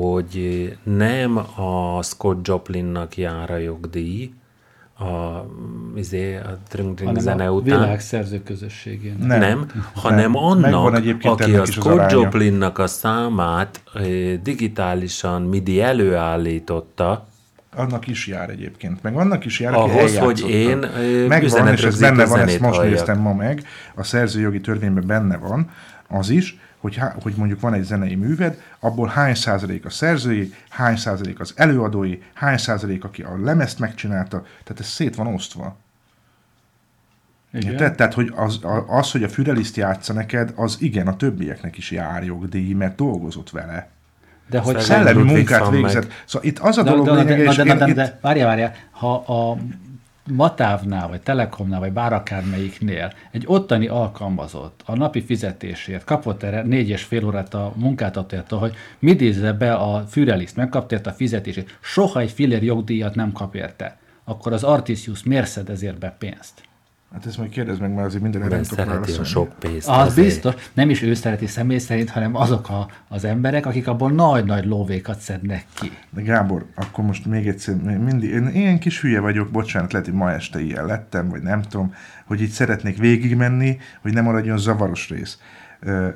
[0.00, 4.32] hogy nem a Scott Joplinnak jár a jogdíj,
[4.98, 5.46] a,
[5.96, 9.16] izé, a Tring hanem zene a után, világszerző közösségén.
[9.18, 9.38] Nem.
[9.38, 10.36] nem, nem hanem Nem.
[10.36, 12.10] annak, aki a Scott.
[12.10, 14.02] Joplinnak a számát eh,
[14.42, 17.26] digitálisan MIDI előállította,
[17.76, 19.02] annak is jár egyébként.
[19.02, 22.60] Meg annak is jár, aki Ahhoz, hogy én, ö, Megvan, és ez benne van, ezt
[22.60, 22.94] most halljak.
[22.94, 23.62] néztem ma meg,
[23.94, 25.70] a szerzőjogi törvényben benne van,
[26.08, 30.96] az is, hogy, hogy mondjuk van egy zenei műved, abból hány százalék a szerzői, hány
[30.96, 35.76] százalék az előadói, hány százalék, aki a lemezt megcsinálta, tehát ez szét van osztva.
[37.52, 37.76] Igen.
[37.76, 41.90] Te, tehát, hogy az, az, hogy a füreliszt játsza neked, az igen, a többieknek is
[41.90, 43.88] jár jogdíj, mert dolgozott vele.
[44.50, 46.02] De hogy Szellemi munkát végzett.
[46.08, 46.12] meg.
[46.24, 47.94] Szóval itt az a de, dolog de, de, lényege, de, és de, én de, itt-
[47.94, 49.58] de, várjál, várjál, ha a
[50.30, 56.88] Matávnál, vagy Telekomnál, vagy bár akármelyiknél egy ottani alkalmazott a napi fizetésért kapott erre négy
[56.88, 62.30] és fél órát a munkáltatójától, hogy midézze be a Füreliszt, megkapta a fizetését, soha egy
[62.30, 66.62] fillér jogdíjat nem kap érte, akkor az Artisius miért szed ezért be pénzt?
[67.12, 69.28] Hát ezt majd kérdezd meg, mert azért mindenre nem tudok szereti a válaszolni.
[69.28, 69.88] sok pénzt.
[69.88, 70.26] Az azért.
[70.26, 74.64] biztos, nem is ő szereti személy szerint, hanem azok a, az emberek, akik abból nagy-nagy
[74.64, 75.90] lóvékat szednek ki.
[76.10, 80.16] De Gábor, akkor most még egyszer, mindig, én ilyen kis hülye vagyok, bocsánat, lehet, hogy
[80.16, 81.94] ma este ilyen lettem, vagy nem tudom,
[82.26, 85.38] hogy így szeretnék végigmenni, hogy nem maradjon zavaros rész.
[85.80, 86.08] Ö,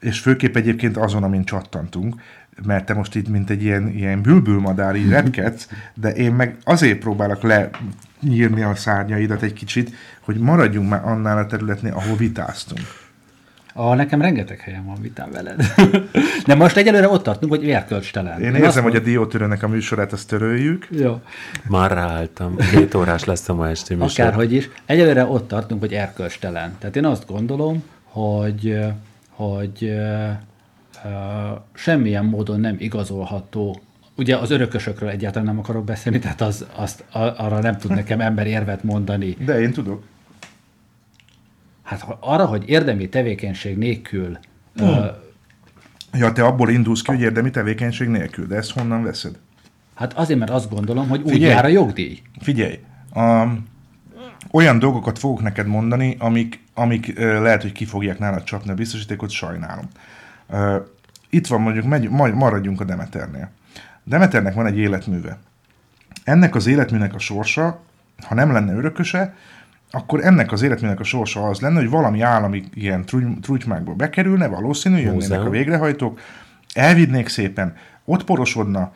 [0.00, 2.14] és főképp egyébként azon, amin csattantunk,
[2.66, 6.98] mert te most itt, mint egy ilyen, ilyen bülbülmadár, így repkedsz, de én meg azért
[6.98, 7.42] próbálok
[8.20, 9.90] lenyírni a szárnyaidat egy kicsit,
[10.20, 12.80] hogy maradjunk már annál a területnél, ahol vitáztunk.
[13.74, 15.62] Ah, nekem rengeteg helyen van vitám veled.
[16.46, 18.40] De most egyelőre ott tartunk, hogy erkölcstelen.
[18.40, 20.88] Én azt érzem, hogy a diótörőnek a műsorát azt töröljük.
[20.90, 21.20] Jó.
[21.68, 22.56] Már ráálltam.
[22.56, 24.24] Két órás lesz a ma esti műsor.
[24.24, 26.76] Akárhogy is, egyelőre ott tartunk, hogy erkölcstelen.
[26.78, 28.78] Tehát én azt gondolom, hogy,
[29.30, 30.28] hogy ö,
[31.04, 31.08] ö,
[31.74, 33.80] semmilyen módon nem igazolható
[34.20, 38.46] Ugye az örökösökről egyáltalán nem akarok beszélni, tehát az, azt, arra nem tud nekem ember
[38.46, 39.36] érvet mondani.
[39.44, 40.02] De én tudok.
[41.82, 44.38] Hát arra, hogy érdemi tevékenység nélkül
[44.76, 45.06] ö,
[46.12, 49.38] Ja, te abból indulsz ki, hogy érdemi tevékenység nélkül, de ezt honnan veszed?
[49.94, 51.52] Hát azért, mert azt gondolom, hogy úgy Figyelj!
[51.52, 52.22] jár a jogdíj.
[52.40, 52.78] Figyelj,
[53.14, 53.66] um,
[54.50, 58.74] olyan dolgokat fogok neked mondani, amik, amik uh, lehet, hogy ki fogják nálad csapni a
[58.74, 59.88] biztosítékot, sajnálom.
[60.48, 60.76] Uh,
[61.30, 63.50] itt van mondjuk, megy, maradjunk a Demeternél.
[64.04, 65.38] Demeternek van egy életműve.
[66.24, 67.80] Ennek az életműnek a sorsa,
[68.26, 69.34] ha nem lenne örököse,
[69.90, 74.46] akkor ennek az életműnek a sorsa az lenne, hogy valami állami ilyen truty- trutymákba bekerülne,
[74.46, 75.46] valószínű, jönnének Múzeum.
[75.46, 76.20] a végrehajtók,
[76.74, 78.92] elvidnék szépen, ott porosodna,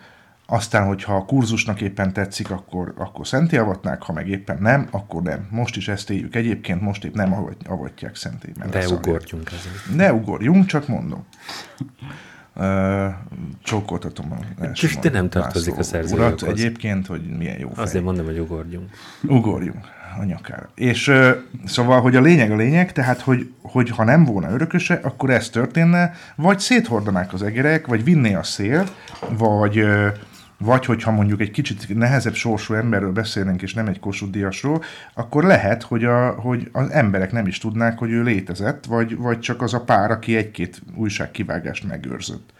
[0.47, 5.23] aztán, hogyha a kurzusnak éppen tetszik, akkor, akkor szenté avatnák, ha meg éppen nem, akkor
[5.23, 5.47] nem.
[5.51, 6.35] Most is ezt éljük.
[6.35, 8.53] Egyébként most épp nem avat- avatják szenté.
[8.59, 9.97] mert De ugorjunk ezen.
[9.97, 11.27] Ne ugorjunk, csak mondom.
[13.63, 16.61] Csókoltatom a És te nem tartozik a szerzői urat joghoz.
[16.61, 17.85] egyébként, hogy milyen jó fej.
[17.85, 18.91] Azért mondom, hogy ugorjunk.
[19.23, 19.87] Ugorjunk
[20.21, 20.69] a nyakára.
[20.75, 21.13] És
[21.65, 25.49] szóval, hogy a lényeg a lényeg, tehát, hogy, hogy ha nem volna örököse, akkor ez
[25.49, 28.85] történne, vagy széthordanák az egerek, vagy vinné a szél,
[29.29, 29.85] vagy,
[30.59, 34.83] vagy hogyha mondjuk egy kicsit nehezebb sorsú emberről beszélnénk, és nem egy Kossuth Díjasról,
[35.15, 39.39] akkor lehet, hogy, a, hogy az emberek nem is tudnák, hogy ő létezett, vagy, vagy
[39.39, 42.53] csak az a pár, aki egy-két újságkivágást megőrzött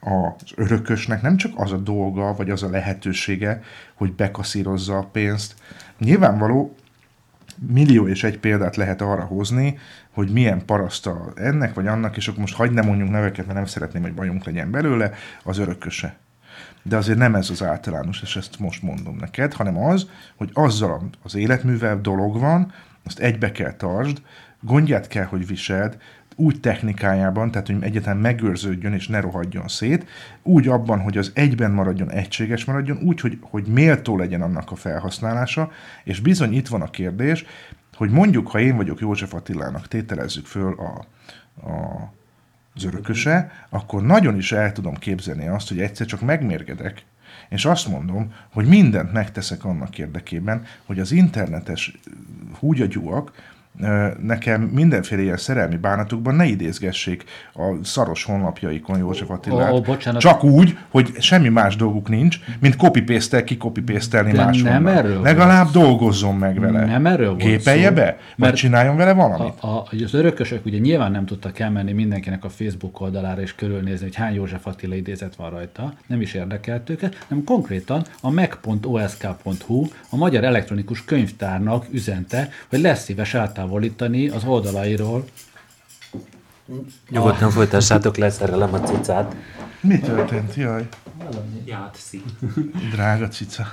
[0.00, 3.62] az örökösnek nem csak az a dolga, vagy az a lehetősége,
[3.94, 5.54] hogy bekaszírozza a pénzt.
[5.98, 6.74] Nyilvánvaló,
[7.66, 9.78] millió és egy példát lehet arra hozni,
[10.10, 13.66] hogy milyen paraszta ennek vagy annak, és akkor most hagyd ne mondjunk neveket, mert nem
[13.66, 16.16] szeretném, hogy bajunk legyen belőle, az örököse.
[16.82, 20.06] De azért nem ez az általános, és ezt most mondom neked, hanem az,
[20.36, 22.72] hogy azzal az életművel dolog van,
[23.04, 24.22] azt egybe kell tartsd,
[24.60, 25.96] gondját kell, hogy viseld,
[26.36, 30.06] úgy technikájában, tehát hogy egyáltalán megőrződjön és ne rohadjon szét,
[30.42, 34.76] úgy abban, hogy az egyben maradjon, egységes maradjon, úgy, hogy, hogy méltó legyen annak a
[34.76, 35.70] felhasználása,
[36.04, 37.44] és bizony itt van a kérdés,
[37.94, 41.06] hogy mondjuk, ha én vagyok József Attilának, tételezzük föl a,
[41.68, 42.12] a,
[42.80, 47.04] az örököse, akkor nagyon is el tudom képzelni azt, hogy egyszer csak megmérgedek,
[47.48, 51.98] és azt mondom, hogy mindent megteszek annak érdekében, hogy az internetes
[52.58, 53.32] húgyagyúak
[54.22, 59.72] nekem mindenféle ilyen szerelmi bánatokban ne idézgessék a szaros honlapjaikon József Attilát.
[59.72, 60.20] Ó, ó, bocsánat.
[60.20, 64.82] Csak úgy, hogy semmi más dolguk nincs, mint copy-paste ki copy-pastelni De máshonnan.
[64.82, 66.84] nem erről Legalább dolgozzon meg vele.
[66.84, 68.18] Nem erről Gépelje szó, be?
[68.36, 69.54] Mert csináljon vele valamit?
[69.60, 74.04] A, a, az örökösök ugye nyilván nem tudtak elmenni mindenkinek a Facebook oldalára és körülnézni,
[74.04, 79.86] hogy hány József Attila idézet van rajta, nem is érdekelt őket, hanem konkrétan a meg.osk.hu,
[80.10, 85.24] a Magyar Elektronikus Könyvtárnak üzente, hogy lesz szíves eltávolítani az oldalairól
[87.10, 89.36] Nyugodtan folytassátok, leszerelem a cicát.
[89.80, 90.54] Mi történt?
[90.54, 90.88] Jaj,
[91.64, 92.22] Játszik.
[92.90, 93.66] drága cica.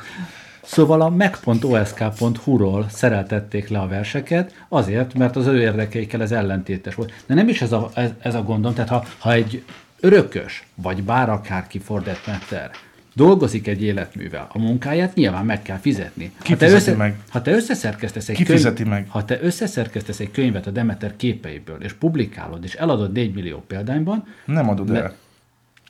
[0.64, 7.12] Szóval a meg.osk.hu-ról szereltették le a verseket, azért, mert az ő érdekeikkel ez ellentétes volt.
[7.26, 9.64] De nem is ez a, ez, ez a gondom, tehát ha, ha egy
[10.00, 12.72] örökös, vagy bár akárki fordett metter,
[13.18, 16.32] dolgozik egy életművel, a munkáját nyilván meg kell fizetni.
[16.42, 17.20] Ki ha te, fizeti meg?
[17.30, 19.06] ha te összeszerkesztesz egy fizeti meg?
[19.10, 24.28] Ha te összeszerkesztesz egy könyvet a Demeter képeiből, és publikálod, és eladod 4 millió példányban,
[24.46, 25.16] Nem adod Le- el.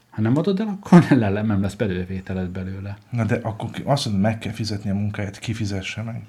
[0.10, 2.98] ha nem adod el, akkor nem, nem lesz belővételed belőle.
[3.10, 6.22] Na de akkor azt mondod, meg kell fizetni a munkáját, kifizesse meg.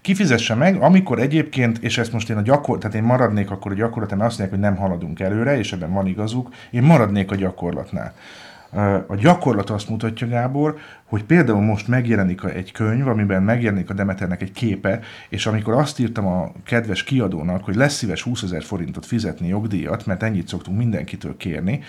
[0.00, 3.74] Kifizesse meg, amikor egyébként, és ezt most én a gyakor, tehát én maradnék akkor a
[3.74, 7.34] gyakorlaton, mert azt mondják, hogy nem haladunk előre, és ebben van igazuk, én maradnék a
[7.34, 8.14] gyakorlatnál.
[9.06, 14.42] A gyakorlat azt mutatja, Gábor, hogy például most megjelenik egy könyv, amiben megjelenik a Demeternek
[14.42, 19.06] egy képe, és amikor azt írtam a kedves kiadónak, hogy lesz szíves 20 ezer forintot
[19.06, 21.80] fizetni jogdíjat, mert ennyit szoktunk mindenkitől kérni,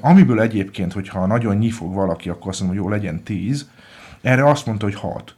[0.00, 3.68] amiből egyébként, hogyha nagyon nyifog valaki, akkor azt mondom, hogy jó, legyen 10,
[4.22, 5.36] erre azt mondta, hogy 6.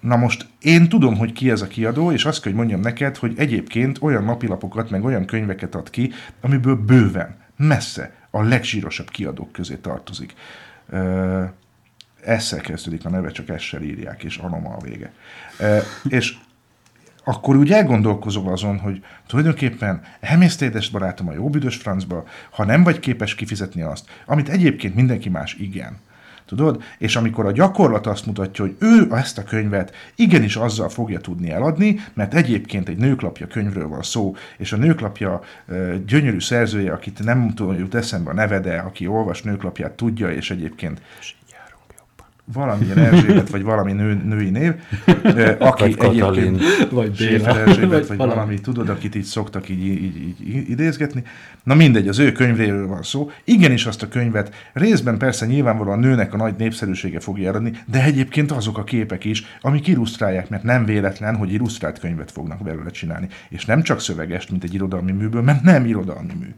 [0.00, 3.16] Na most én tudom, hogy ki ez a kiadó, és azt kell, hogy mondjam neked,
[3.16, 9.52] hogy egyébként olyan napilapokat, meg olyan könyveket ad ki, amiből bőven, messze a legzsírosabb kiadók
[9.52, 10.34] közé tartozik.
[10.88, 11.44] Ö,
[12.24, 15.12] Esszel kezdődik a neve, csak essel írják, és anoma a vége.
[16.08, 16.36] És
[17.24, 22.82] akkor úgy elgondolkozol azon, hogy tulajdonképpen elmész édes barátom a jó büdös francba, ha nem
[22.82, 25.98] vagy képes kifizetni azt, amit egyébként mindenki más igen.
[26.46, 26.82] Tudod?
[26.98, 31.50] És amikor a gyakorlat azt mutatja, hogy ő ezt a könyvet igenis azzal fogja tudni
[31.50, 35.40] eladni, mert egyébként egy nőklapja könyvről van szó, és a nőklapja
[36.06, 40.50] gyönyörű szerzője, akit nem tudom, jut eszembe a neve, de aki olvas nőklapját tudja, és
[40.50, 41.00] egyébként
[42.52, 44.74] valamilyen Erzsébet, vagy valami nő, női név,
[45.58, 46.54] aki Vagy Katalin.
[46.54, 48.34] egyébként Vagy Béla, Erzsébet, vagy vagy valami.
[48.34, 50.16] valami, tudod, akit így szoktak így, így,
[50.48, 51.22] így idézgetni.
[51.62, 53.30] Na mindegy, az ő könyvéről van szó.
[53.44, 58.02] Igenis azt a könyvet részben persze nyilvánvalóan a nőnek a nagy népszerűsége fogja eladni, de
[58.02, 62.90] egyébként azok a képek is, amik illusztrálják, mert nem véletlen, hogy illusztrált könyvet fognak belőle
[62.90, 63.28] csinálni.
[63.48, 66.54] És nem csak szövegest, mint egy irodalmi műből, mert nem irodalmi mű.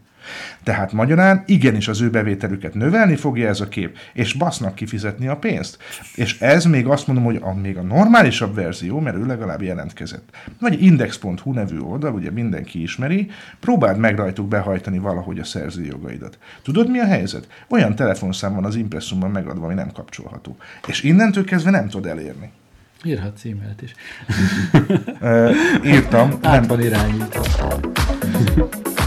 [0.63, 5.37] Tehát magyarán igenis az ő bevételüket növelni fogja ez a kép, és basznak kifizetni a
[5.37, 5.77] pénzt.
[6.15, 10.29] És ez még azt mondom, hogy a, még a normálisabb verzió, mert ő legalább jelentkezett.
[10.59, 16.37] Vagy index.hu nevű oldal, ugye mindenki ismeri, próbáld meg rajtuk behajtani valahogy a szerzői jogaidat.
[16.63, 17.47] Tudod mi a helyzet?
[17.69, 20.57] Olyan telefonszám van az impresszumban megadva, ami nem kapcsolható.
[20.87, 22.51] És innentől kezdve nem tud elérni.
[23.03, 23.93] Írhatsz e-mailt is.
[25.85, 27.43] Írtam, Át nem, van irányítva.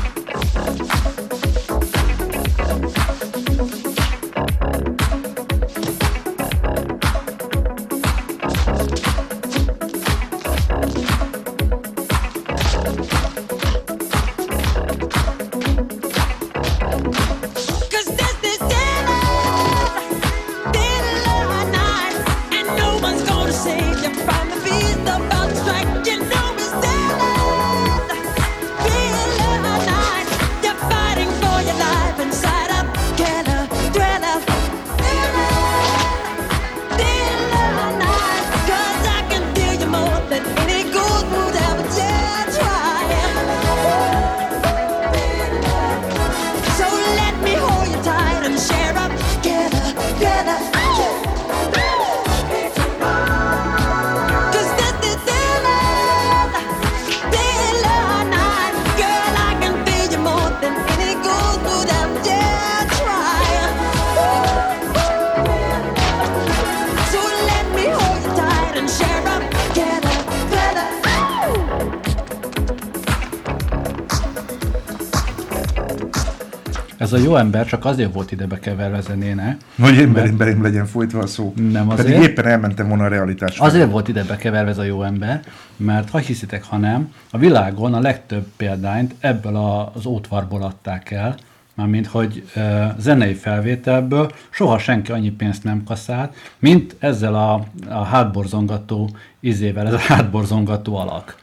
[77.42, 81.54] ember csak azért volt ide bekeverve zenéne, Hogy én belém, belém legyen folytva a szó.
[81.70, 82.28] Nem Pedig azért.
[82.28, 83.56] éppen elmentem volna a realitás.
[83.56, 83.68] felé.
[83.68, 85.40] Azért volt ide bekeverve ez a jó ember,
[85.76, 89.56] mert ha hiszitek, ha nem, a világon a legtöbb példányt ebből
[89.94, 91.34] az ótvarból adták el,
[91.74, 98.02] mármint hogy e, zenei felvételből soha senki annyi pénzt nem kaszált, mint ezzel a, a
[98.04, 101.40] hátborzongató izével, ez a hátborzongató alak.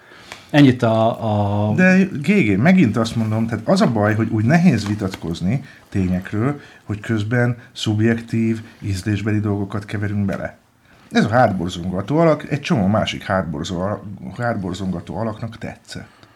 [0.50, 4.88] Ennyit a, a De GG, megint azt mondom, tehát az a baj, hogy úgy nehéz
[4.88, 10.58] vitatkozni tényekről, hogy közben szubjektív, ízlésbeli dolgokat keverünk bele.
[11.12, 14.04] Ez a hátborzongató alak egy csomó másik hátborzó-
[14.38, 16.28] hátborzongató alaknak tetszett.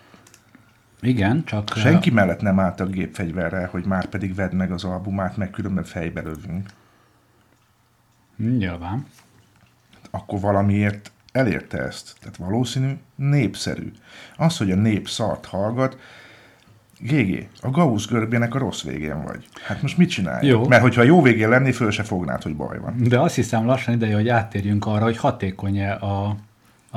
[1.01, 5.37] igen, csak Senki mellett nem állt a gépfegyverrel, hogy már pedig vedd meg az albumát,
[5.37, 6.69] meg különben fejbe lövünk.
[8.37, 9.05] nyilván.
[10.11, 12.15] Akkor valamiért elérte ezt.
[12.19, 13.91] Tehát valószínű, népszerű.
[14.37, 15.97] Az, hogy a nép szart hallgat,
[16.99, 19.47] GG, a Gauss görbének a rossz végén vagy.
[19.65, 20.47] Hát most mit csinálj?
[20.47, 20.67] Jó.
[20.67, 22.95] Mert hogyha jó végén lenni, föl se fognád, hogy baj van.
[22.99, 26.23] De azt hiszem lassan ideje, hogy áttérjünk arra, hogy hatékony a,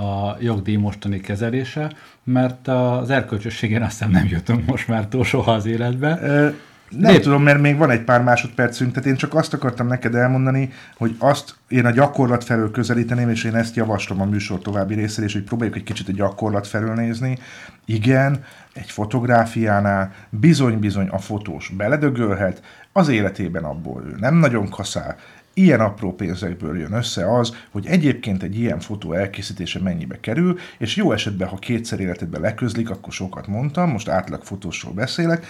[0.00, 1.92] a jogdíj mostani kezelése,
[2.24, 6.18] mert az erkölcsösségén azt hiszem nem jutunk most már túl soha az életbe.
[6.22, 6.48] Ö,
[6.90, 10.14] Nem Nép- tudom, mert még van egy pár másodpercünk, tehát én csak azt akartam neked
[10.14, 14.94] elmondani, hogy azt én a gyakorlat felől közelíteném, és én ezt javaslom a műsor további
[14.94, 17.38] részére, és hogy próbáljuk egy kicsit a gyakorlat felől nézni.
[17.84, 22.62] Igen, egy fotográfiánál bizony-bizony a fotós beledögölhet,
[22.92, 25.16] az életében abból ő nem nagyon kaszál,
[25.58, 30.96] Ilyen apró pénzekből jön össze az, hogy egyébként egy ilyen fotó elkészítése mennyibe kerül, és
[30.96, 35.46] jó esetben, ha kétszer életedben leközlik, akkor sokat mondtam, most átlag fotósról beszélek,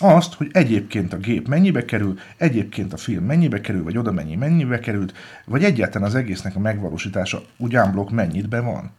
[0.00, 4.36] azt, hogy egyébként a gép mennyibe kerül, egyébként a film mennyibe kerül, vagy oda mennyi
[4.36, 8.90] mennyibe került, vagy egyáltalán az egésznek a megvalósítása ugyánblok mennyit be van.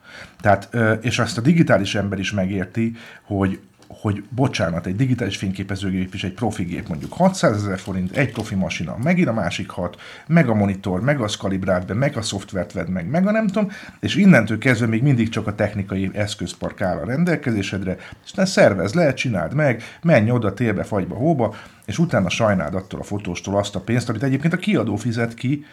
[0.41, 0.69] Tehát,
[1.01, 3.59] és azt a digitális ember is megérti, hogy
[4.01, 8.55] hogy bocsánat, egy digitális fényképezőgép is egy profi gép, mondjuk 600 ezer forint, egy profi
[8.55, 12.73] masina, megint a másik hat, meg a monitor, meg a kalibrált be, meg a szoftvert
[12.73, 16.81] vedd meg, meg a nem tudom, és innentől kezdve még mindig csak a technikai eszközpark
[16.81, 21.99] áll a rendelkezésedre, és ne szervez le, csináld meg, menj oda télbe, fagyba, hóba, és
[21.99, 25.65] utána sajnáld attól a fotóstól azt a pénzt, amit egyébként a kiadó fizet ki,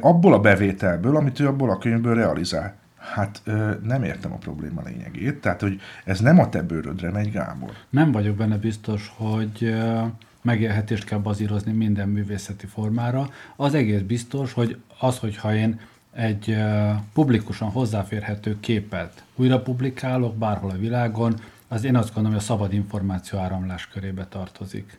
[0.00, 2.74] abból a bevételből, amit ő abból a könyvből realizál.
[3.12, 7.30] Hát ö, nem értem a probléma lényegét, tehát hogy ez nem a te bőrödre megy,
[7.30, 7.70] Gábor.
[7.90, 10.02] Nem vagyok benne biztos, hogy ö,
[10.42, 13.30] megélhetést kell bazírozni minden művészeti formára.
[13.56, 15.80] Az egész biztos, hogy az, hogyha én
[16.12, 16.56] egy
[17.12, 21.34] publikusan hozzáférhető képet újra publikálok bárhol a világon,
[21.68, 24.98] az én azt gondolom, hogy a szabad információ áramlás körébe tartozik.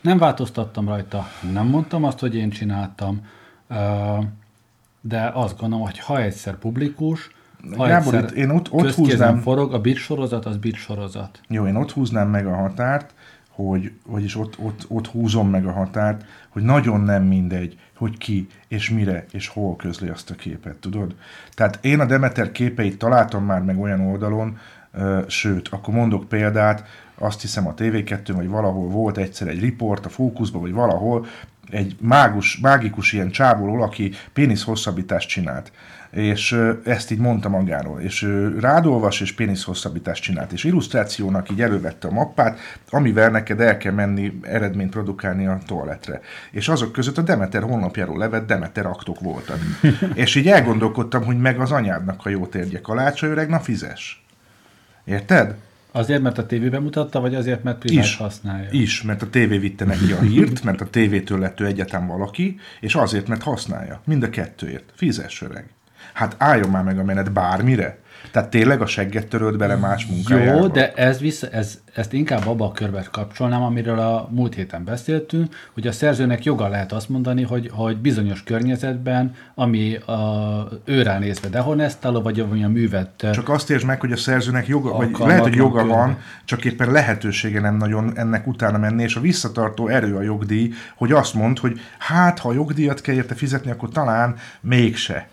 [0.00, 3.26] Nem változtattam rajta, nem mondtam azt, hogy én csináltam,
[3.68, 4.18] ö,
[5.08, 7.30] de azt gondolom, hogy ha egyszer publikus,
[7.76, 11.40] ha Gábor, egyszer itt én ott- ott húznám- forog, a bit sorozat az bit sorozat.
[11.48, 13.14] Jó, én ott húznám meg a határt,
[13.50, 18.46] hogy, vagyis ott, ott, ott húzom meg a határt, hogy nagyon nem mindegy, hogy ki,
[18.68, 21.14] és mire, és hol közli azt a képet, tudod?
[21.54, 24.58] Tehát én a Demeter képeit találtam már meg olyan oldalon,
[24.92, 26.84] ö, sőt, akkor mondok példát,
[27.18, 31.26] azt hiszem a TV2 vagy valahol volt egyszer egy riport a fókuszban, vagy valahol
[31.70, 35.72] egy mágus, mágikus ilyen csávoló, aki pénisz hosszabbítást csinált.
[36.10, 38.00] És ezt így mondta magáról.
[38.00, 38.28] És
[38.60, 40.52] rádolvas és pénisz hosszabbítást csinált.
[40.52, 42.58] És illusztrációnak így elővette a mappát,
[42.90, 46.20] amivel neked el kell menni eredményt produkálni a toaletre.
[46.50, 49.58] És azok között a Demeter honlapjáról levett Demeter aktok voltak.
[50.14, 54.24] és így elgondolkodtam, hogy meg az anyádnak a jó térgye kalácsa öreg, na fizes.
[55.04, 55.54] Érted?
[55.96, 58.16] Azért, mert a tévében mutatta, vagy azért, mert privát Is.
[58.16, 58.68] használja?
[58.70, 62.58] Is, mert a tévé vitte neki a hírt, mert a tévétől lett ő egyetlen valaki,
[62.80, 64.00] és azért, mert használja.
[64.04, 64.92] Mind a kettőért.
[64.94, 65.70] Fizes öreg.
[66.12, 67.98] Hát álljon már meg a menet bármire.
[68.36, 70.58] Tehát tényleg a segget törölt bele más munkájába.
[70.60, 74.84] Jó, de ez vissza, ez, ezt inkább abba a körbe kapcsolnám, amiről a múlt héten
[74.84, 81.18] beszéltünk, hogy a szerzőnek joga lehet azt mondani, hogy, hogy bizonyos környezetben, ami a, őrá
[81.18, 85.10] nézve dehonestáló, vagy ami a művet Csak azt értsd meg, hogy a szerzőnek joga, vagy
[85.18, 85.94] lehet, hogy joga körbe.
[85.94, 90.72] van, csak éppen lehetősége nem nagyon ennek utána menni, és a visszatartó erő a jogdíj,
[90.96, 95.28] hogy azt mond, hogy hát, ha jogdíjat kell érte fizetni, akkor talán mégse.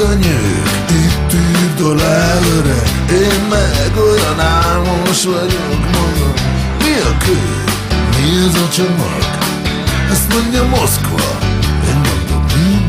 [0.00, 6.34] Oda nyők, itt írd alá öreg Én meg olyan álmos vagyok, mondom
[6.78, 7.38] Mi a kő?
[8.10, 9.24] mi ez a csomag?
[10.10, 11.38] Ezt mondja Moszkva
[11.88, 12.88] Én mondom mi?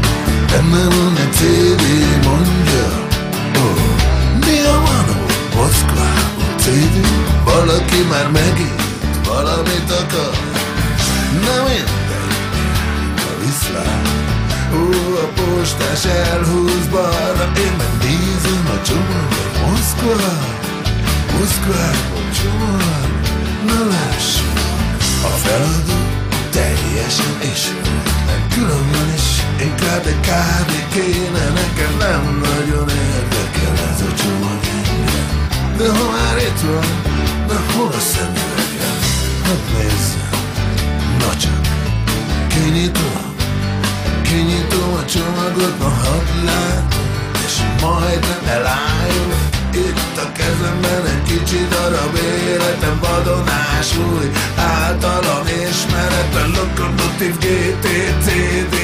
[0.52, 1.84] Benne van egy CD
[2.26, 3.08] mondja
[3.56, 3.80] oh.
[4.40, 5.26] Mi a manó?
[5.56, 7.08] Moszkvában CD?
[7.44, 8.82] Valaki már megint
[9.26, 10.34] valamit akar
[11.46, 11.99] Nem mindegy
[15.80, 20.34] postás elhúz balra Én meg nézem a csomagot Moszkva
[21.38, 23.10] Moszkvában csomag
[23.66, 24.58] Na lássuk.
[25.24, 26.00] A feladó
[26.52, 27.64] teljesen is
[28.28, 29.28] Nem különben is
[29.62, 34.60] Inkább egy kávé kéne Nekem nem nagyon érdekel ez a csomag.
[34.80, 35.28] Engem
[35.78, 36.88] De ha már itt van
[37.48, 38.98] Na hol a szemüvegem?
[39.44, 40.30] Hadd nézzem
[41.20, 41.62] Na csak
[42.48, 43.29] Kinyitom
[45.10, 47.08] A csomagot, ma hadd látom
[47.46, 49.34] És majdnem elájul
[49.74, 52.16] Itt a kezemben egy kicsi darab
[52.48, 58.76] életem vadonásúj Általam ismeretlen Lokomotív GTCD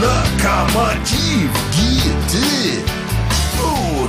[0.00, 2.34] Lokomotív GT
[3.62, 4.08] Ó,